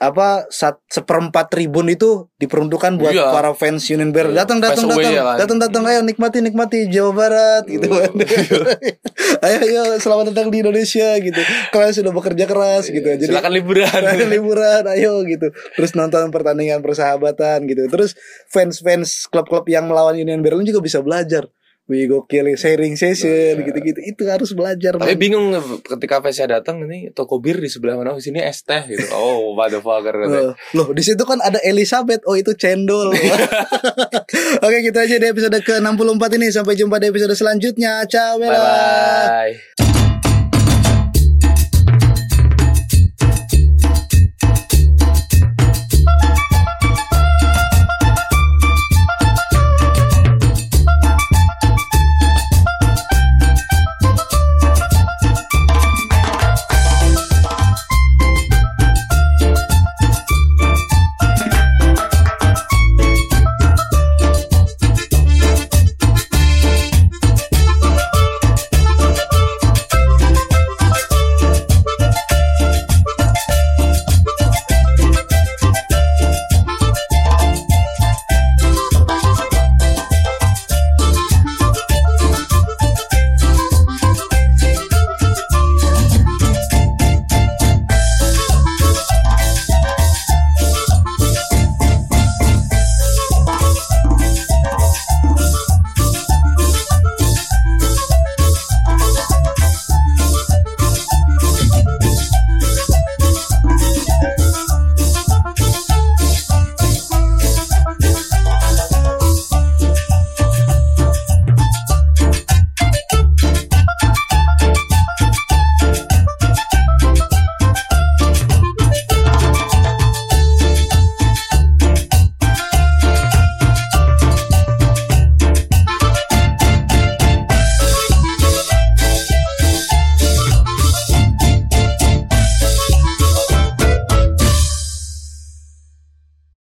apa 0.00 0.48
sat, 0.48 0.80
seperempat 0.88 1.52
tribun 1.52 1.84
itu 1.86 2.32
diperuntukkan 2.40 2.96
buat 2.96 3.12
Iya. 3.12 3.36
para 3.36 3.52
fans 3.52 3.84
Union 3.86 4.16
Berlin. 4.16 4.32
Iya. 4.32 4.48
Datang 4.48 4.58
datang 4.64 4.88
Fans 4.88 4.96
datang. 4.96 5.12
kan. 5.12 5.36
Datang 5.36 5.58
datang 5.60 5.82
ayo 5.92 6.00
nikmati 6.00 6.40
nikmati 6.40 6.88
Jawa 6.88 7.12
Barat 7.12 7.68
gitu 7.68 7.84
kan. 7.84 8.12
ayo 9.44 9.58
ayo 9.60 9.82
selamat 10.00 10.32
datang 10.32 10.48
di 10.48 10.64
Indonesia 10.64 11.20
gitu. 11.20 11.36
Kalian 11.68 11.92
sudah 11.92 12.12
bekerja 12.16 12.44
keras 12.48 12.88
gitu. 12.88 13.04
Jadi 13.04 13.28
Silakan 13.28 13.52
liburan. 13.52 14.00
Ayo 14.00 14.24
liburan 14.24 14.82
ayo 14.88 15.20
gitu 15.22 15.52
terus 15.76 15.92
nonton 15.92 16.32
pertandingan 16.32 16.80
persahabatan 16.80 17.68
gitu 17.68 17.84
terus 17.92 18.16
fans-fans 18.48 19.28
klub-klub 19.28 19.68
yang 19.68 19.84
melawan 19.84 20.16
Union 20.16 20.40
Berlin 20.40 20.64
juga 20.64 20.80
bisa 20.80 21.04
belajar 21.04 21.44
Wih 21.90 22.06
gokil 22.06 22.54
sharing 22.54 22.94
session 22.94 23.58
Iya. 23.58 23.66
gitu-gitu 23.66 23.98
itu 24.00 24.22
harus 24.24 24.54
belajar 24.54 24.94
Tapi 24.94 25.10
man. 25.10 25.18
bingung 25.18 25.46
ketika 25.82 26.22
fansnya 26.22 26.56
datang 26.56 26.78
ini 26.80 27.10
toko 27.10 27.36
bir 27.36 27.58
di 27.58 27.66
sebelah 27.66 27.98
mana? 27.98 28.10
Oh, 28.10 28.22
sini 28.22 28.38
es 28.38 28.62
teh 28.62 28.78
gitu. 28.86 29.10
Oh, 29.10 29.52
motherfucker. 29.52 30.14
Katanya. 30.14 30.54
loh 30.72 30.88
di 30.90 31.02
situ 31.02 31.18
kan 31.20 31.38
ada 31.40 31.58
Elizabeth 31.60 32.22
oh 32.24 32.34
itu 32.34 32.54
cendol 32.54 33.10
oke 34.64 34.76
gitu 34.80 34.94
aja 34.96 35.16
di 35.16 35.26
episode 35.26 35.58
ke 35.58 35.74
64 35.76 35.98
ini 36.32 36.46
sampai 36.48 36.74
jumpa 36.74 36.96
di 36.96 37.10
episode 37.10 37.34
selanjutnya 37.34 38.06
ciao 38.06 38.38
Bye 38.38 38.46
Bella. 38.46 38.62
bye. 38.62 39.99